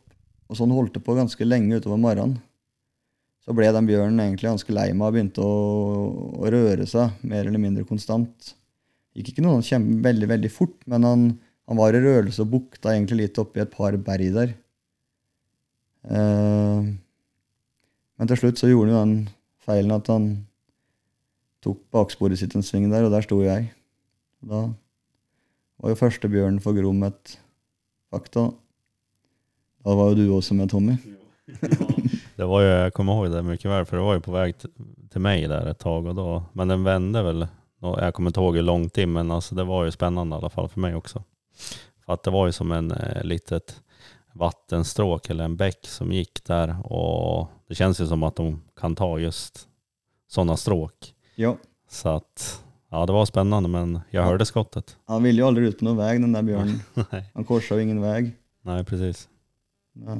[0.51, 2.37] Og sånn holdt det på ganske lenge utover morgenen.
[3.43, 5.55] Så ble den bjørnen egentlig ganske lei meg og begynte å,
[6.39, 8.53] å røre seg mer eller mindre konstant.
[9.13, 11.25] Gikk ikke noe kjem, veldig, veldig fort, men han,
[11.69, 14.55] han var i rørelse og bukta egentlig litt oppi et par berg der.
[16.09, 16.89] Eh,
[18.17, 19.29] men til slutt så gjorde han den
[19.63, 20.27] feilen at han
[21.63, 23.69] tok baksporet sitt en sving der, og der sto jeg.
[24.43, 24.65] Da
[25.79, 27.37] var jo første bjørn for Grom et
[28.11, 28.49] fakta.
[29.83, 30.97] Da var jo du også med, Tommy.
[32.33, 34.47] Det var jo, jeg kommer ihåg det mye vel, for det var jo på vei
[34.57, 36.23] til meg der et tag og da,
[36.57, 37.43] men den vände väl,
[37.83, 40.37] och jag kommer inte ihåg hur långt tid, men alltså det var ju spännande i
[40.37, 41.23] alla fall för mig också.
[42.05, 43.81] För att det var ju som en eh, litet
[44.33, 48.95] vattenstråk eller en bäck som gick där och det känns ju som att de kan
[48.95, 49.67] ta just
[50.27, 51.13] sådana stråk.
[51.35, 51.57] Ja,
[51.89, 54.97] Så att, ja det var spännande men jag hörde skottet.
[55.05, 56.79] han ville ju aldrig ut på någon väg den där björnen.
[57.33, 58.31] Han korsade ju ingen väg.
[58.61, 59.29] nej precis.
[60.07, 60.15] Eh,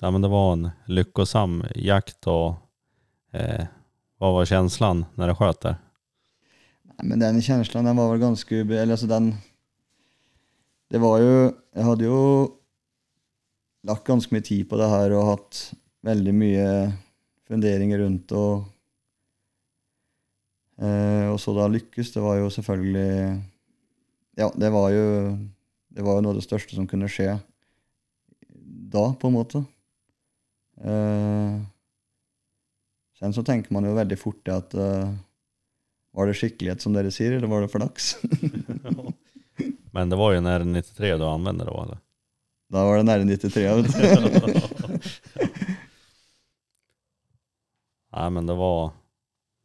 [0.00, 2.54] Ja men det var en lyckosam jakt och
[3.32, 3.64] eh,
[4.18, 5.76] vad var känslan när det sköt där?
[7.02, 8.76] Men den känslan den var vel ganske ube...
[8.78, 9.34] eller altså, den,
[10.90, 11.34] det var jo
[11.76, 12.20] Jeg hadde jo
[13.86, 15.60] lagt ganske mye tid på det her og hatt
[16.06, 16.70] veldig mye
[17.46, 18.64] funderinger rundt og
[20.80, 23.42] eh, Og så da lykkes, det var jo selvfølgelig
[24.40, 25.06] Ja, det var jo
[25.96, 27.38] det var jo noe av det største som kunne skje
[28.86, 29.62] da, på en måte.
[30.76, 31.54] Eh,
[33.16, 35.14] sen så tenker man jo veldig fort det at eh,
[36.16, 38.16] var det skikkelighet, som dere sier, eller var det flaks?
[39.96, 41.98] Men det var jo nære 93 du använde det, eller?
[42.72, 43.62] da var det nære 93.
[43.76, 44.60] vet du.
[48.16, 48.90] Nei, men det var,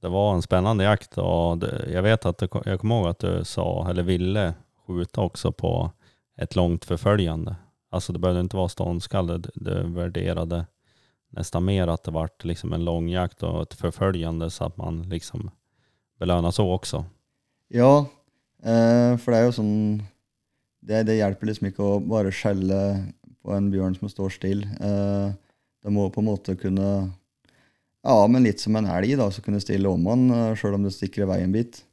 [0.02, 3.24] det var en spennende jakt Og det, jeg vet at det, jeg kommer ihåg at
[3.24, 4.44] du sa, eller ville
[4.84, 5.72] skjuta også på
[6.36, 7.56] et langt forfølgende.
[7.96, 10.58] Altså, det behøvde ikke være ståndskalle, du, du
[11.38, 15.04] nesten mer at det ble liksom en lang jakt og et forfølgende, så at man
[15.12, 15.48] liksom
[16.22, 17.04] belönar så också.
[17.74, 18.06] Ja,
[18.64, 19.76] eh, for det er jo sånn
[20.82, 22.78] det, det hjelper liksom ikke å bare skjelle
[23.42, 24.68] på en bjørn som står stille.
[24.82, 25.34] Eh,
[25.82, 26.92] det må på en måte kunne
[28.02, 30.86] Ja, men litt som en elg, da, så kunne stille om han, eh, sjøl om
[30.86, 31.84] det stikker i vei en bit.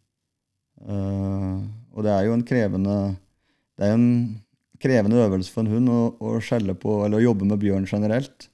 [0.80, 1.56] Eh,
[1.92, 2.98] og det er jo en krevende
[3.78, 4.12] Det er en
[4.80, 8.48] krevende øvelse for en hund å, å skjelle på, eller å jobbe med bjørn generelt.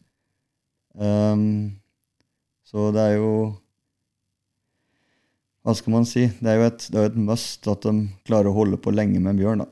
[2.64, 3.30] Så det er jo
[5.64, 8.56] hva skal man si, det er jo et, er et must at de klarer å
[8.58, 9.62] holde på lenge med en bjørn.
[9.64, 9.68] da.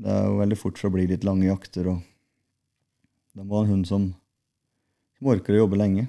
[0.00, 2.02] Det er jo veldig fort så blir det litt lange jakter, og
[3.36, 4.10] da må en hund som,
[5.16, 6.04] som orker å jobbe lenge.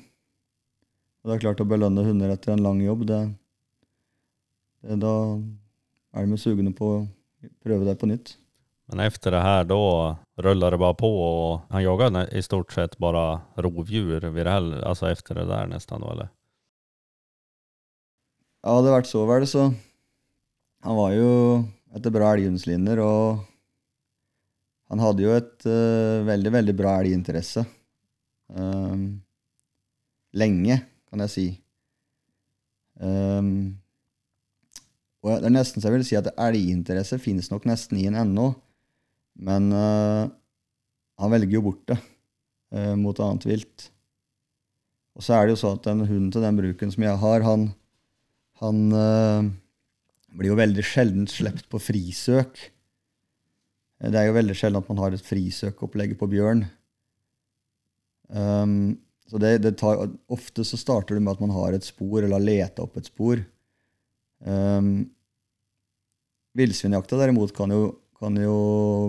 [1.21, 3.21] Og det er klart å belønne hunder etter en lang jobb, det,
[4.83, 5.15] det da
[6.17, 7.01] er de sugne på å
[7.63, 8.35] prøve det på nytt.
[8.91, 9.79] Men efter det her, da
[10.43, 15.47] ruller det bare på og han jager i stort sett bare rovdjur altså etter det
[15.47, 16.03] der, nesten?
[16.03, 16.33] eller?
[18.61, 19.71] Ja, hadde det vært så vel, så
[20.85, 21.29] Han var jo
[21.97, 23.41] etter bra elghundslinjer, og
[24.91, 27.63] han hadde jo et uh, veldig, veldig bra elginteresse.
[28.51, 29.21] Um,
[30.35, 30.77] lenge,
[31.09, 31.45] kan jeg si.
[32.97, 33.51] Um,
[35.21, 38.17] og det er nesten så jeg vil si at elginteresse finnes nok nesten i en
[38.23, 38.47] ennå,
[39.41, 40.25] men uh,
[41.21, 43.91] han velger jo bort det uh, mot annet vilt.
[45.17, 47.45] Og så er det jo sånn at den hunden til den bruken som jeg har,
[47.45, 47.69] han
[48.61, 49.49] han eh,
[50.37, 52.59] blir jo veldig sjelden sluppet på frisøk.
[54.01, 56.63] Det er jo veldig sjelden at man har et frisøkopplegg på bjørn.
[58.31, 58.97] Um,
[59.29, 59.99] så det, det tar,
[60.31, 63.09] ofte så starter det med at man har et spor, eller har leta opp et
[63.11, 63.43] spor.
[64.41, 65.11] Um,
[66.57, 67.83] Villsvinjakta derimot kan jo,
[68.19, 68.55] kan jo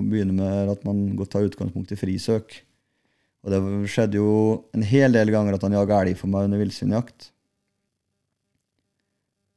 [0.06, 2.54] begynne med at man godt tar utgangspunkt i frisøk.
[3.42, 4.32] Og det skjedde jo
[4.76, 7.32] en hel del ganger at han jaga elg for meg under villsvinjakt.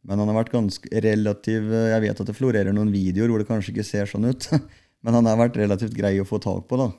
[0.05, 3.49] Men han har vært ganske relativ Jeg vet at det florerer noen videoer hvor det
[3.49, 4.49] kanskje ikke ser sånn ut,
[5.03, 6.91] men han har vært relativt grei å få tak på, da.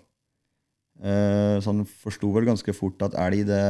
[1.02, 3.62] Eh, Så han forsto vel ganske fort at elg, det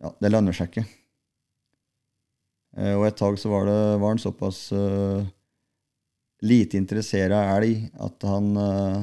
[0.00, 0.86] Ja, det lønner seg ikke.
[2.76, 5.24] Eh, Og et tak så var, det, var han såpass uh,
[6.46, 9.00] lite interessert av elg at han uh,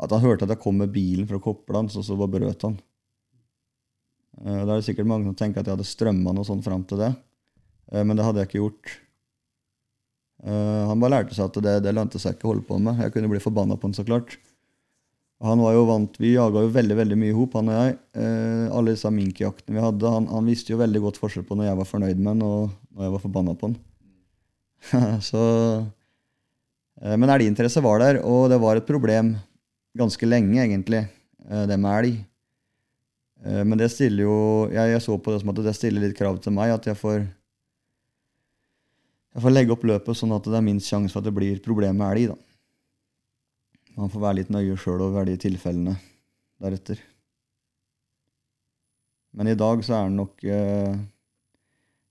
[0.00, 2.38] at han hørte at jeg kom med bilen for å koble han, så, så bare
[2.38, 2.78] brøt han.
[4.40, 6.86] Uh, Da er det sikkert mange som tenker at jeg hadde strømma noe sånt fram
[6.88, 7.12] til det.
[7.92, 8.92] Eh, Men det hadde jeg ikke gjort.
[10.44, 13.02] Eh, Han bare lærte seg at det, det lønte seg ikke å holde på med.
[13.02, 14.38] Jeg kunne bli forbanna på han, så klart.
[15.40, 17.94] Han var jo vant, Vi jaga jo veldig veldig mye i hop, han og jeg.
[18.14, 20.14] Eh, Alle disse minkjaktene vi hadde.
[20.16, 22.74] Han, han visste jo veldig godt forskjell på når jeg var fornøyd med han, og
[22.92, 23.78] når jeg var forbanna på han.
[25.30, 25.40] så
[27.00, 29.34] Men elginteresse var der, og det var et problem
[29.96, 31.06] ganske lenge, egentlig,
[31.68, 32.18] det med elg.
[33.40, 34.36] Men det stiller jo
[34.72, 36.98] jeg, jeg så på det som at det stiller litt krav til meg, at jeg
[37.00, 37.22] får
[39.30, 41.62] jeg får legge opp løpet sånn at det er minst sjanse for at det blir
[41.62, 42.32] problem med elg.
[42.32, 42.38] da.
[44.00, 45.94] Man får være litt nøye sjøl og velge tilfellene
[46.60, 46.98] deretter.
[49.36, 50.96] Men i dag så er han nok eh,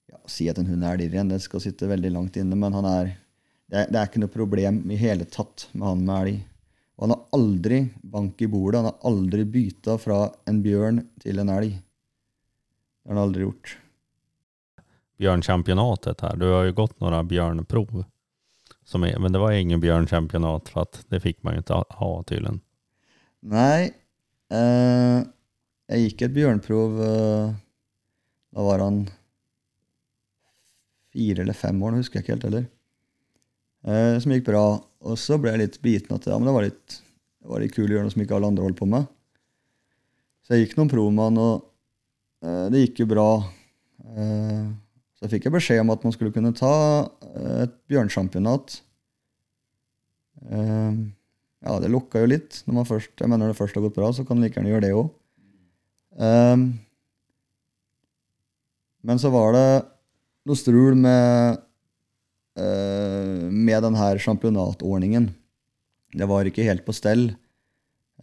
[0.10, 2.88] ja, Si at en hund er elgren, det skal sitte veldig langt inne, men han
[2.88, 3.12] er
[3.70, 6.40] det, er det er ikke noe problem i hele tatt med han med elg.
[6.96, 7.82] Og han har aldri
[8.16, 8.80] bank i bordet.
[8.80, 11.76] Han har aldri bytta fra en bjørn til en elg.
[11.76, 13.76] Det har han aldri gjort.
[15.20, 16.36] Björnchampionatet här.
[16.36, 18.04] Du har ju gått några björnprov.
[18.84, 22.24] Som är, men det var ingen björnchampionat för att det fick man ju inte ha-
[22.28, 22.60] tydligen.
[23.42, 23.92] Nei,
[24.52, 25.20] eh,
[25.90, 27.52] jeg gikk et bjørnprov eh,
[28.56, 29.04] Da var han
[31.14, 32.66] fire eller fem år, nu husker jeg ikke helt heller.
[33.86, 34.64] Eh, som gikk bra.
[35.06, 37.00] Og så ble jeg litt biten att ja, men det var lite,
[37.44, 39.08] det var litt kul å gjøre noe som ikke alle andre holdt på med.
[40.44, 43.30] Så jeg gikk noen prov med han, og eh, det gikk jo bra.
[44.18, 44.68] Eh,
[45.20, 46.76] så jeg fikk jeg beskjed om at man skulle kunne ta
[47.28, 48.78] eh, et bjørnsjampionat.
[50.48, 50.94] Eh,
[51.60, 52.62] ja, det lukka jo litt.
[52.64, 54.72] Når man først, jeg mener det først har gått bra, så kan man like gjerne
[54.72, 55.10] gjøre det òg.
[59.10, 59.68] men så var det
[60.48, 61.60] noe strul med,
[62.56, 65.30] eh, med denne her championatordningen.
[66.16, 67.36] Det var ikke helt på stell,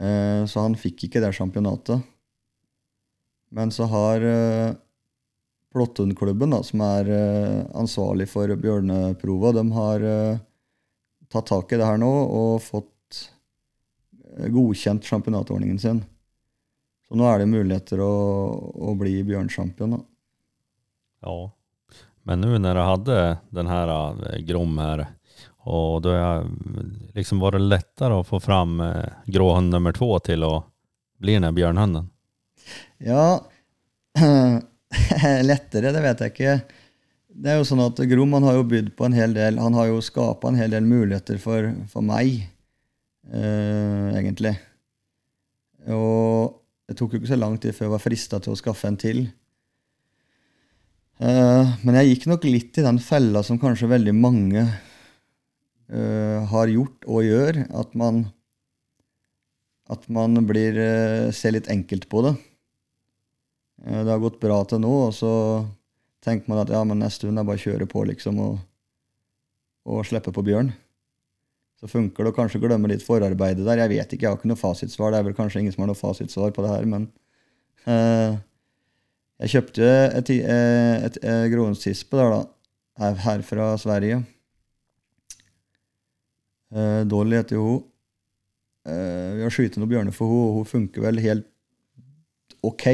[0.01, 2.01] eh, så han fikk ikke det championatet.
[3.53, 4.25] Men så har
[5.73, 10.39] Plottunklubben, da, som er eh, ansvarlig for bjørneprova, de har eh,
[11.33, 13.19] tatt tak i det her nå og fått
[14.39, 16.01] eh, godkjent championatordningen sin.
[17.09, 18.15] Så nå er det muligheter å,
[18.89, 19.99] å bli bjørnsjampion.
[21.27, 21.37] Ja.
[22.27, 23.19] Men nu når du hadde
[23.51, 23.93] den här
[24.33, 25.07] eh, Grom her,
[25.67, 26.49] og da har
[27.19, 28.83] liksom var det å att få fram
[29.27, 30.53] gråhund nummer to til å
[31.19, 32.07] bli den bjørnhunden?
[33.03, 33.43] Ja
[35.49, 36.57] Lettere, det vet jeg ikke.
[37.37, 39.75] Det er jo sånn at Grom han har jo bydd på en hel del Han
[39.77, 42.47] har jo skapa en hel del muligheter for, for meg,
[43.29, 44.55] eh, egentlig.
[45.93, 46.57] Og
[46.87, 48.99] det tok jo ikke så lang tid før jeg var frista til å skaffe en
[49.01, 49.27] til.
[51.21, 56.73] Eh, men jeg gikk nok litt i den fella som kanskje veldig mange eh, har
[56.73, 58.27] gjort og gjør, at man
[59.87, 62.35] at man blir, eh, ser litt enkelt på det.
[63.85, 65.33] Eh, Det har gått bra til nå, og så
[66.25, 68.59] tenker man at ja, men neste hund er bare å kjøre på, liksom, og,
[69.87, 70.73] og slippe på bjørn.
[71.77, 73.83] Så funker det å kanskje glemme litt forarbeidet der.
[73.85, 75.13] Jeg vet ikke, jeg har ikke noe fasitsvar.
[75.13, 77.05] Det er vel kanskje ingen som har noe fasitsvar på det her, men
[77.85, 78.39] eh,
[79.45, 80.47] jeg kjøpte et, et,
[81.11, 84.23] et, et gråhundstispe der, da, her, fra Sverige.
[86.73, 87.85] Eh, Dolly heter hun.
[88.89, 91.47] Eh, vi har skutt noen bjørner for henne, og hun funker vel helt
[92.65, 92.89] ok,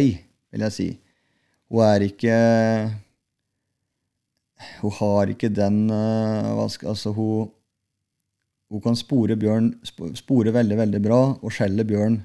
[0.53, 0.89] vil jeg si.
[1.73, 2.37] Hun er ikke
[4.83, 7.51] Hun har ikke den eh, Altså, hun
[8.73, 9.75] Hun kan spore bjørn
[10.17, 12.23] spore veldig, veldig bra og skjelle bjørn,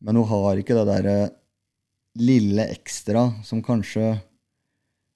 [0.00, 1.16] men hun har ikke det derre
[2.16, 4.14] lille ekstra som kanskje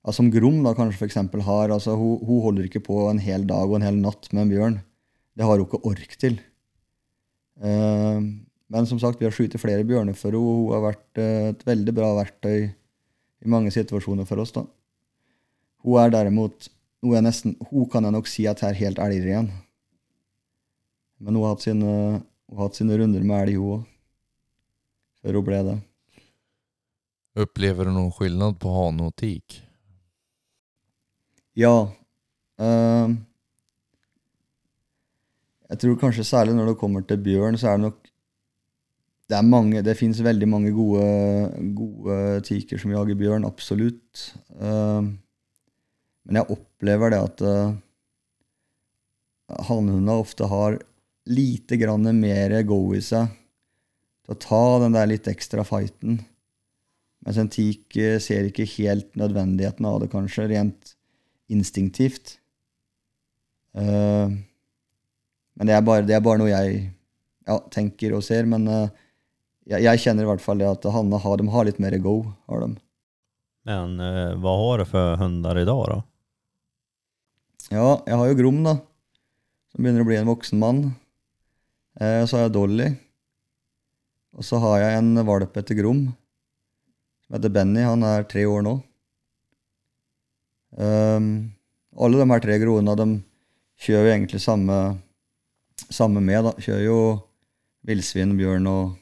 [0.04, 1.72] altså Som Grom da kanskje for eksempel har.
[1.72, 4.52] altså hun, hun holder ikke på en hel dag og en hel natt med en
[4.52, 4.76] bjørn.
[5.32, 6.36] Det har hun ikke ork til.
[7.64, 8.20] Eh,
[8.74, 10.42] men som sagt, vi har skutt flere bjørner for henne.
[10.42, 14.50] og Hun har vært eh, et veldig bra verktøy i mange situasjoner for oss.
[14.56, 14.64] da.
[15.84, 16.70] Hun er derimot
[17.04, 19.50] nå er nesten, Hun kan jeg nok si at er helt elgren.
[21.20, 21.90] Men hun har hatt sine,
[22.48, 23.90] hun har hatt sine runder med elg, hun òg.
[25.22, 25.76] Før hun ble det.
[27.44, 29.60] Upplever du noen skillnad på hane og tik?
[31.54, 31.92] Ja.
[32.58, 33.14] eh,
[35.70, 38.03] jeg tror kanskje særlig når det kommer til bjørn, så er det nok
[39.34, 41.04] Det, er mange, det fins veldig mange gode,
[41.74, 42.16] gode
[42.46, 44.28] tiker som jager bjørn, absolutt.
[44.54, 45.08] Eh,
[46.24, 47.74] men jeg opplever det at uh,
[50.14, 50.78] ofte har
[51.26, 53.26] lite grann mer go i seg
[54.22, 56.22] til å ta den der litt ekstra fighten.
[57.26, 60.94] Mens en tik eh, ser ikke helt nødvendigheten av det, kanskje, rent
[61.50, 62.38] instinktivt.
[63.74, 64.30] Eh,
[65.54, 66.84] men det er, bare, det er bare noe jeg
[67.48, 68.46] ja, tenker og ser.
[68.46, 69.03] Men eh,
[69.68, 72.18] jeg, jeg kjenner i hvert fall det at Hanna har, de har litt mer go.
[72.50, 72.74] har de.
[73.64, 76.00] Men eh, hva har du för hundar dag, da?
[77.72, 78.76] Ja, jeg har jo Grom, da.
[79.72, 80.82] Som begynner å bli en voksen mann.
[81.96, 82.90] Eh, så har jeg Dolly.
[84.36, 86.04] Og så har jeg en valp etter Grom.
[87.24, 87.86] Som heter Benny.
[87.86, 88.76] Han er tre år nå.
[90.74, 91.54] Um,
[91.94, 93.06] alle de her tre groene de
[93.84, 94.78] kjører jo egentlig samme,
[95.86, 96.50] samme med.
[96.50, 96.52] da.
[96.58, 96.98] Kjører jo
[97.86, 98.98] villsvin, bjørn og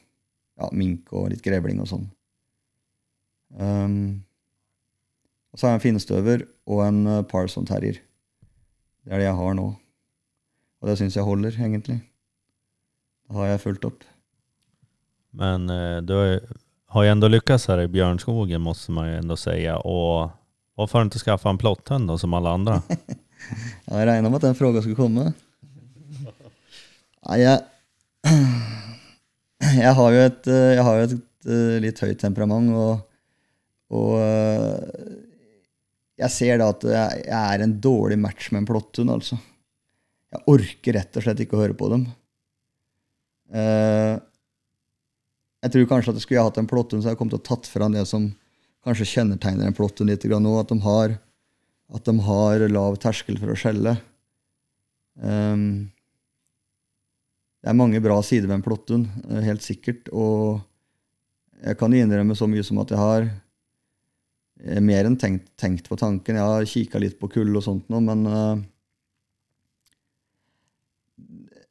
[0.59, 2.07] ja, mink og litt grevling og sånn.
[3.53, 4.23] Um,
[5.53, 7.99] og så har jeg en finstøver og en uh, Parson terrier.
[9.03, 9.67] Det er det jeg har nå.
[10.81, 11.99] Og det syns jeg holder, egentlig.
[13.27, 14.03] Det har jeg fulgt opp.
[15.33, 16.47] Men eh, du har ju-
[16.93, 19.77] enda ändå lyckats här i björnskogen måste man ju ändå säga.
[19.77, 20.29] Och
[20.75, 22.81] varför har du inte skaffat en plotthund då som alla andra?
[23.85, 25.33] Ja, Jeg regna med at den frågan skulle komme.
[27.27, 27.59] Nei, jeg,
[29.83, 32.93] Jeg har jo et, eh, jeg har et eh, litt høyt temperament, og,
[33.93, 35.15] og eh,
[36.23, 39.39] jeg ser da at jeg, jeg er en dårlig match med en plotthund, altså.
[40.33, 42.07] Jeg orker rett og slett ikke å høre på dem.
[45.63, 47.69] Jeg tror kanskje at skulle jeg hatt en plotthund, så jeg kommet til å tatt
[47.69, 48.25] fram det som
[48.83, 51.13] kanskje kjennetegner en plotthund litt nå, at de har,
[51.93, 53.93] at de har lav terskel for å skjelle.
[55.21, 55.93] Ehm,
[57.63, 60.09] det er mange bra sider ved en plotthund, eh, helt sikkert.
[60.11, 60.59] Og
[61.63, 65.95] jeg kan innrømme så mye som at jeg har eh, mer enn tenkt, tenkt på
[65.99, 66.35] tanken.
[66.35, 68.59] Jeg har kikka litt på kull og sånt nå, men uh,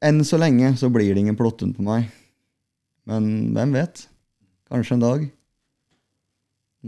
[0.00, 2.08] enn så lenge så blir det ingen plotthund på meg.
[3.04, 4.06] Men hvem vet?
[4.72, 5.28] Kanskje en dag.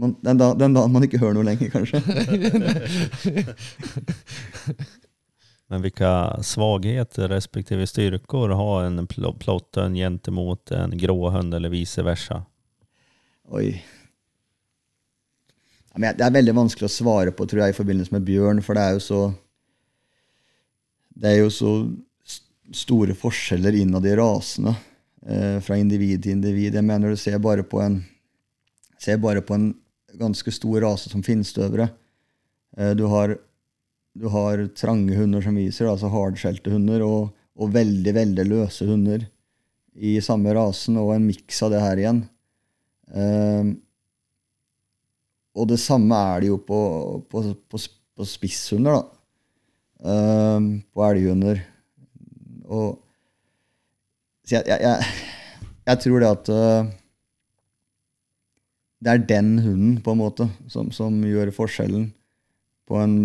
[0.01, 2.01] Man, den, da, den dagen man ikke hører noe lenger, kanskje.
[5.75, 12.45] Men vilka svagheter respektive styrkor har en pl- plotthund gentemot en gråhund eller vice versa?
[13.51, 13.83] Oi.
[15.95, 18.85] Det er veldig vanskelig å svare på, tror jeg, i forbindelse med bjørn, for det
[18.85, 19.19] er jo så
[21.11, 21.71] Det er jo så
[22.71, 24.77] store forskjeller innad i rasene,
[25.27, 26.79] eh, fra individ til individ.
[26.79, 27.99] Jeg mener du ser bare på en
[28.97, 29.73] ser bare på en
[30.15, 31.89] ganske stor rase som finstøvere.
[32.77, 33.35] Eh, du har
[34.15, 39.25] du har trange hunder som viser, altså hardskjelte hunder, og, og veldig, veldig løse hunder
[39.95, 42.21] i samme rasen, og en miks av det her igjen.
[43.15, 43.75] Ehm,
[45.55, 46.79] og det samme er det jo på,
[47.31, 47.79] på, på,
[48.15, 49.21] på spisshunder, da.
[50.11, 51.63] Ehm, på elghunder.
[52.65, 53.01] Og
[54.45, 56.91] Så jeg, jeg, jeg, jeg tror det at uh,
[59.01, 62.11] det er den hunden, på en måte, som, som gjør forskjellen
[62.93, 63.15] en,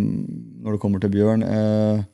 [0.65, 1.45] når det kommer til bjørn.
[1.45, 2.05] Eh,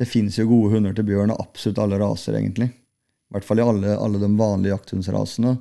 [0.00, 2.70] det fins jo gode hunder til bjørn av absolutt alle raser, egentlig.
[2.72, 5.56] I hvert fall i alle, alle de vanlige jakthundsrasene.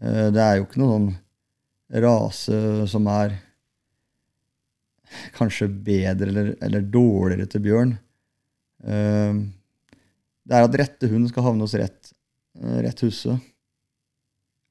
[0.00, 3.34] Eh, det er jo ikke noen sånn rase som er
[5.36, 7.96] kanskje bedre eller, eller dårligere til bjørn.
[8.86, 9.42] Eh,
[10.42, 12.12] det er at rette hund skal havne hos rett,
[12.58, 13.50] eh, rett huset.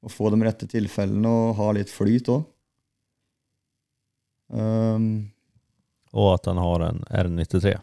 [0.02, 2.48] Og få de rette tilfellene og ha litt flyt òg.
[4.52, 5.32] Um,
[6.12, 7.78] og at han har en R93.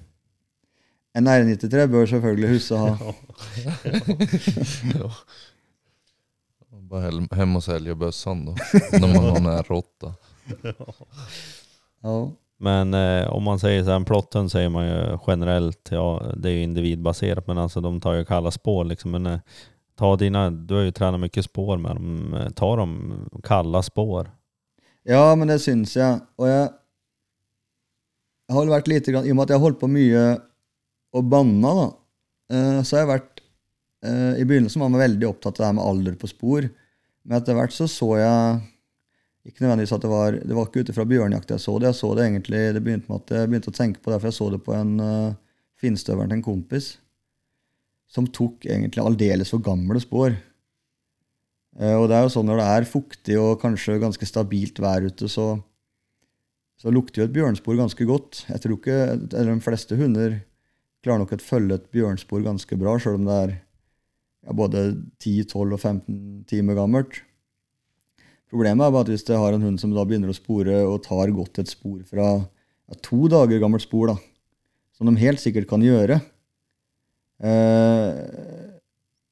[1.15, 2.97] en R93 bør selvfølgelig huset ha.
[4.95, 5.11] Ja.
[6.89, 7.01] Bara
[7.33, 8.99] hem- og och bøssene, da.
[8.99, 10.13] Når När man har en R8.
[12.03, 12.31] Ja.
[12.61, 13.97] Men eh, om man säger så här,
[14.41, 18.25] en säger man ju generellt, ja det är ju individbaserat, men alltså de tar ju
[18.25, 19.11] kalla spår liksom.
[19.11, 19.39] Men eh,
[19.99, 24.31] ta dina, du har ju tränat mycket spår med dem, ta dem kalla spår.
[25.09, 26.21] Ja, men det syns jeg.
[26.39, 26.69] Og jeg,
[28.49, 30.25] jeg har vært lite grann, I og med at jeg har holdt på mye
[31.17, 31.87] og banna, da,
[32.53, 33.41] eh, så har jeg vært
[34.05, 36.69] eh, I begynnelsen var jeg veldig opptatt av det her med alder på spor.
[37.25, 38.59] Men etter hvert så så jeg
[39.49, 41.91] ikke nødvendigvis at det var Det var ikke ute fra bjørnjakt jeg så det.
[41.91, 44.29] Jeg så det egentlig, det begynte med at jeg begynte å tenke på det, for
[44.29, 45.37] jeg så det på en uh,
[45.81, 46.91] finstøveren til en kompis
[48.09, 50.37] som tok egentlig aldeles for gamle spor.
[51.79, 55.07] Eh, og det er jo sånn når det er fuktig og kanskje ganske stabilt vær
[55.07, 55.53] ute, så,
[56.81, 58.43] så lukter jo et bjørnspor ganske godt.
[58.51, 58.99] Jeg tror ikke,
[59.29, 60.41] eller De fleste hunder
[61.05, 64.85] klarer nok å følge et bjørnspor ganske bra, sjøl om det er ja, både
[65.23, 66.19] 10, 12 og 15
[66.51, 67.21] timer gammelt.
[68.49, 71.03] Problemet er bare at hvis jeg har en hund som da begynner å spore og
[71.05, 74.17] tar godt et spor fra ja, to dager gammelt spor, da,
[74.97, 76.19] som de helt sikkert kan gjøre,
[77.45, 78.68] eh,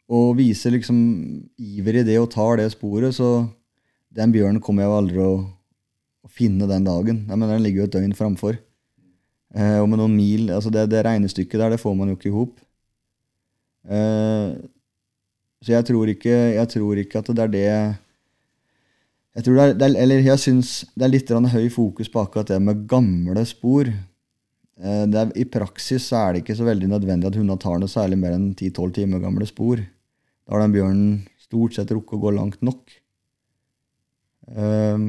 [0.06, 0.98] og viser liksom
[1.58, 3.48] iver i det og tar det sporet, så
[4.16, 5.34] den bjørnen kommer jeg jo aldri å,
[6.24, 7.24] å finne den dagen.
[7.26, 8.60] Jeg mener, Den ligger jo et døgn framfor.
[9.56, 12.30] Eh, og med noen mil altså det, det regnestykket der, det får man jo ikke
[12.30, 12.56] i hop.
[13.86, 14.56] Eh,
[15.64, 17.68] så jeg tror, ikke, jeg tror ikke at det er det
[19.36, 22.22] jeg tror det er, det er, eller jeg syns det er litt høy fokus på
[22.22, 23.90] akkurat det med gamle spor.
[23.90, 27.90] Eh, er, I praksis så er det ikke så veldig nødvendig at hundene tar noe
[27.90, 29.82] særlig mer enn 10-12 timer gamle spor.
[30.46, 32.94] Da har den bjørnen stort sett rukket å gå langt nok.
[34.54, 35.06] Eh,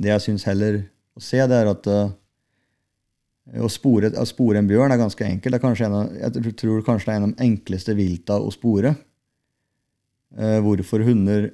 [0.00, 0.80] det jeg syns heller
[1.14, 2.14] å se, det er at eh,
[3.60, 5.58] å spore, å spore en bjørn er ganske enkelt.
[5.60, 8.94] Er av, jeg tror kanskje det er en av de enkleste vilta å spore.
[10.34, 11.50] Eh, hvorfor hunder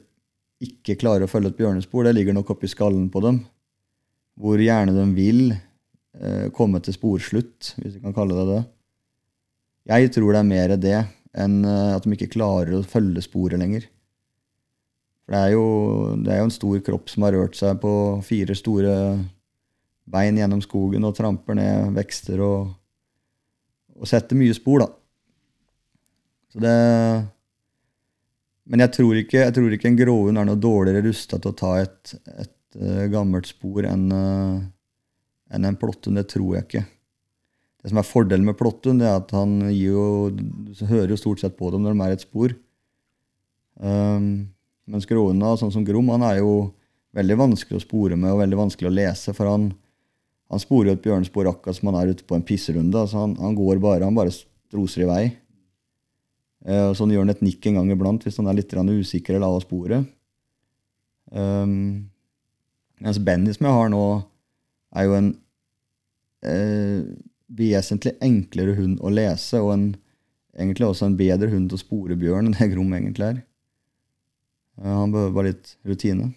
[0.62, 3.42] ikke klarer å følge et bjørnespor, det ligger nok oppi skallen på dem.
[4.40, 8.60] Hvor gjerne de vil eh, komme til sporslutt, hvis vi kan kalle det det.
[9.90, 10.98] Jeg tror det er mer det
[11.38, 13.86] enn eh, at de ikke klarer å følge sporet lenger.
[15.24, 15.66] For det er, jo,
[16.24, 17.92] det er jo en stor kropp som har rørt seg på
[18.26, 18.94] fire store
[20.10, 22.72] bein gjennom skogen og tramper ned vekster og,
[23.94, 24.90] og setter mye spor, da.
[26.50, 26.78] Så det
[28.70, 31.58] Men jeg tror ikke, jeg tror ikke en gråhund er noe dårligere rusta til å
[31.58, 34.60] ta et, et eh, gammelt spor enn eh,
[35.50, 36.18] enn en plotthund.
[36.20, 36.84] Det tror jeg ikke.
[37.80, 40.30] Det som er fordelen med plotthund, det er at han jo,
[40.84, 42.52] hører jo stort sett på dem når de er et spor.
[43.80, 44.50] Um,
[44.90, 46.52] mens gråhunda, sånn som Grom, han er jo
[47.16, 49.34] veldig vanskelig å spore med og veldig vanskelig å lese.
[49.36, 49.70] For han,
[50.52, 53.00] han sporer jo et bjørnespor akkurat som han er ute på en pisserunde.
[53.00, 55.24] Altså han, han går bare, han bare stroser i vei.
[56.68, 59.48] Uh, sånn gjør han et nikk en gang iblant hvis han er litt usikker eller
[59.48, 60.04] av sporet.
[61.32, 62.10] Um,
[63.00, 64.04] mens Benny, som jeg har nå,
[64.92, 65.28] er jo en
[66.44, 67.04] eh,
[67.56, 69.86] vesentlig enklere hund å lese, og en,
[70.56, 73.40] egentlig også en bedre hund til å spore bjørn enn det Grom egentlig er.
[74.80, 76.32] Eh, han behøver bare litt rutine.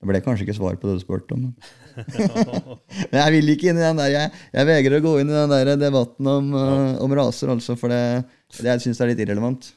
[0.00, 1.50] Det ble kanskje ikke svar på det du spurte om.
[1.92, 4.12] Men jeg vil ikke inn i den der.
[4.14, 7.76] Jeg, jeg vegrer å gå inn i den der debatten om, uh, om raser, altså,
[7.76, 8.24] for det,
[8.56, 9.74] det jeg syns er litt irrelevant.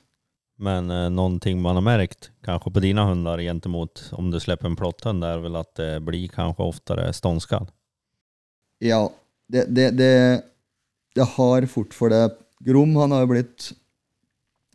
[0.64, 4.76] Men eh, någonting man har märkt, kanske på dina hundar gentemot om du släpper en
[4.76, 7.68] plotthund, är väl att det blir kanske oftare ståndskall?
[8.80, 9.12] Ja,
[9.48, 10.42] det, det, det,
[11.18, 12.26] det har fort for det.
[12.64, 13.72] Grom han har jo blitt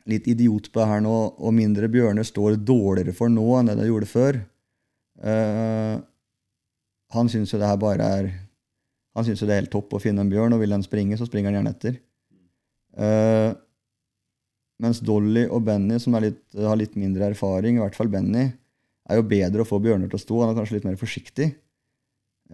[0.09, 3.79] litt idiot på det her nå, og mindre bjørner står dårligere for nå enn det
[3.81, 4.41] de gjorde før.
[5.19, 6.01] Uh,
[7.13, 8.29] han syns jo det her bare er
[9.17, 11.17] Han syns jo det er helt topp å finne en bjørn, og vil den springe,
[11.19, 11.97] så springer han gjerne etter.
[12.95, 13.51] Uh,
[14.79, 18.45] mens Dolly og Benny, som litt, har litt mindre erfaring, i hvert fall Benny,
[19.09, 20.39] er jo bedre å få bjørner til å stå.
[20.45, 21.49] Han er kanskje litt mer forsiktig.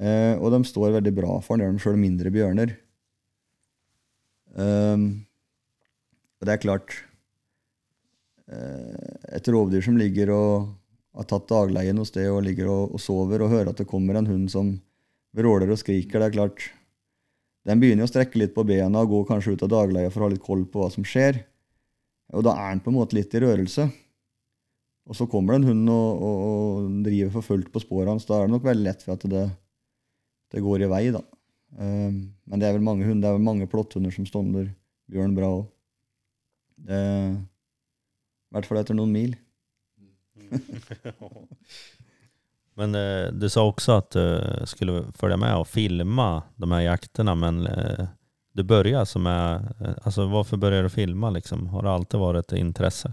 [0.01, 2.73] Uh, og de står veldig bra for han, gjør de sjøl mindre bjørner.
[4.55, 5.25] Um,
[6.39, 6.93] og det er klart
[8.47, 10.69] eh, Et rovdyr som ligger og
[11.15, 14.19] har tatt dagleie noe sted og ligger og, og, sover, og hører at det kommer
[14.19, 14.75] en hund som
[15.35, 16.69] vråler og skriker, det er klart
[17.67, 20.29] Den begynner å strekke litt på bena og gå kanskje ut av dagleia for å
[20.29, 21.39] ha litt koll på hva som skjer.
[22.37, 23.87] Og da er den på en måte litt i rørelse.
[25.09, 28.27] Og så kommer det en hund og, og, og driver for fullt på sporet hans.
[28.29, 29.47] Da er det nok veldig lett for at det,
[30.53, 31.25] det går i vei, da.
[31.75, 34.69] Um, men det er vel mange hunder, det er vel mange plotthunder som stonder
[35.11, 35.67] bjørn bra òg.
[36.85, 39.35] I hvert fall etter noen mil.
[42.75, 47.35] Men eh, du sa også at du skulle følge med og filme de her jaktene,
[47.39, 48.07] men eh,
[48.55, 49.69] du begynte alltså med,
[50.03, 51.31] altså, Hvorfor varför började du filme?
[51.31, 51.69] liksom?
[51.69, 53.13] Har det alltid vært et interesse?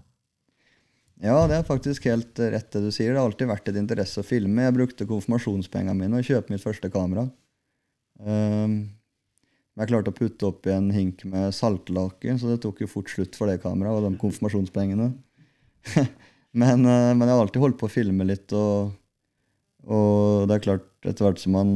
[1.22, 3.14] Ja, det er faktisk helt rett det du sier.
[3.14, 4.64] Det har alltid vært et interesse å filme.
[4.66, 7.28] Jeg brukte konfirmasjonspengene mine og kjøpte mitt første kamera.
[8.22, 8.76] Um,
[9.80, 13.10] jeg klarte å putte opp i en hink med saltlaken, så det tok jo fort
[13.10, 15.12] slutt for det kameraet og de konfirmasjonspengene.
[16.62, 18.92] men, uh, men, jeg har alltid holdt på å filme litt, og,
[19.88, 21.72] og det er klart, etter hvert som man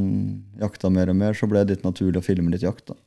[0.61, 2.87] jakta mer og mer, så ble det litt naturlig å filme litt jakt.
[2.91, 2.99] da.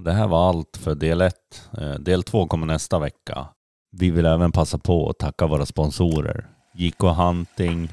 [0.00, 1.34] Det här var allt för del 1.
[1.78, 3.48] Eh, del 2 kommer nästa vecka.
[3.92, 6.46] Vi vill även passa på att tacka våra sponsorer.
[6.74, 7.88] JK Hunting,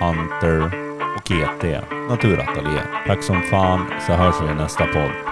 [0.00, 0.89] Hunter
[1.24, 1.64] GT
[2.08, 3.04] Naturatelier.
[3.06, 5.29] Tack som fan så hörs vi i nästa podd.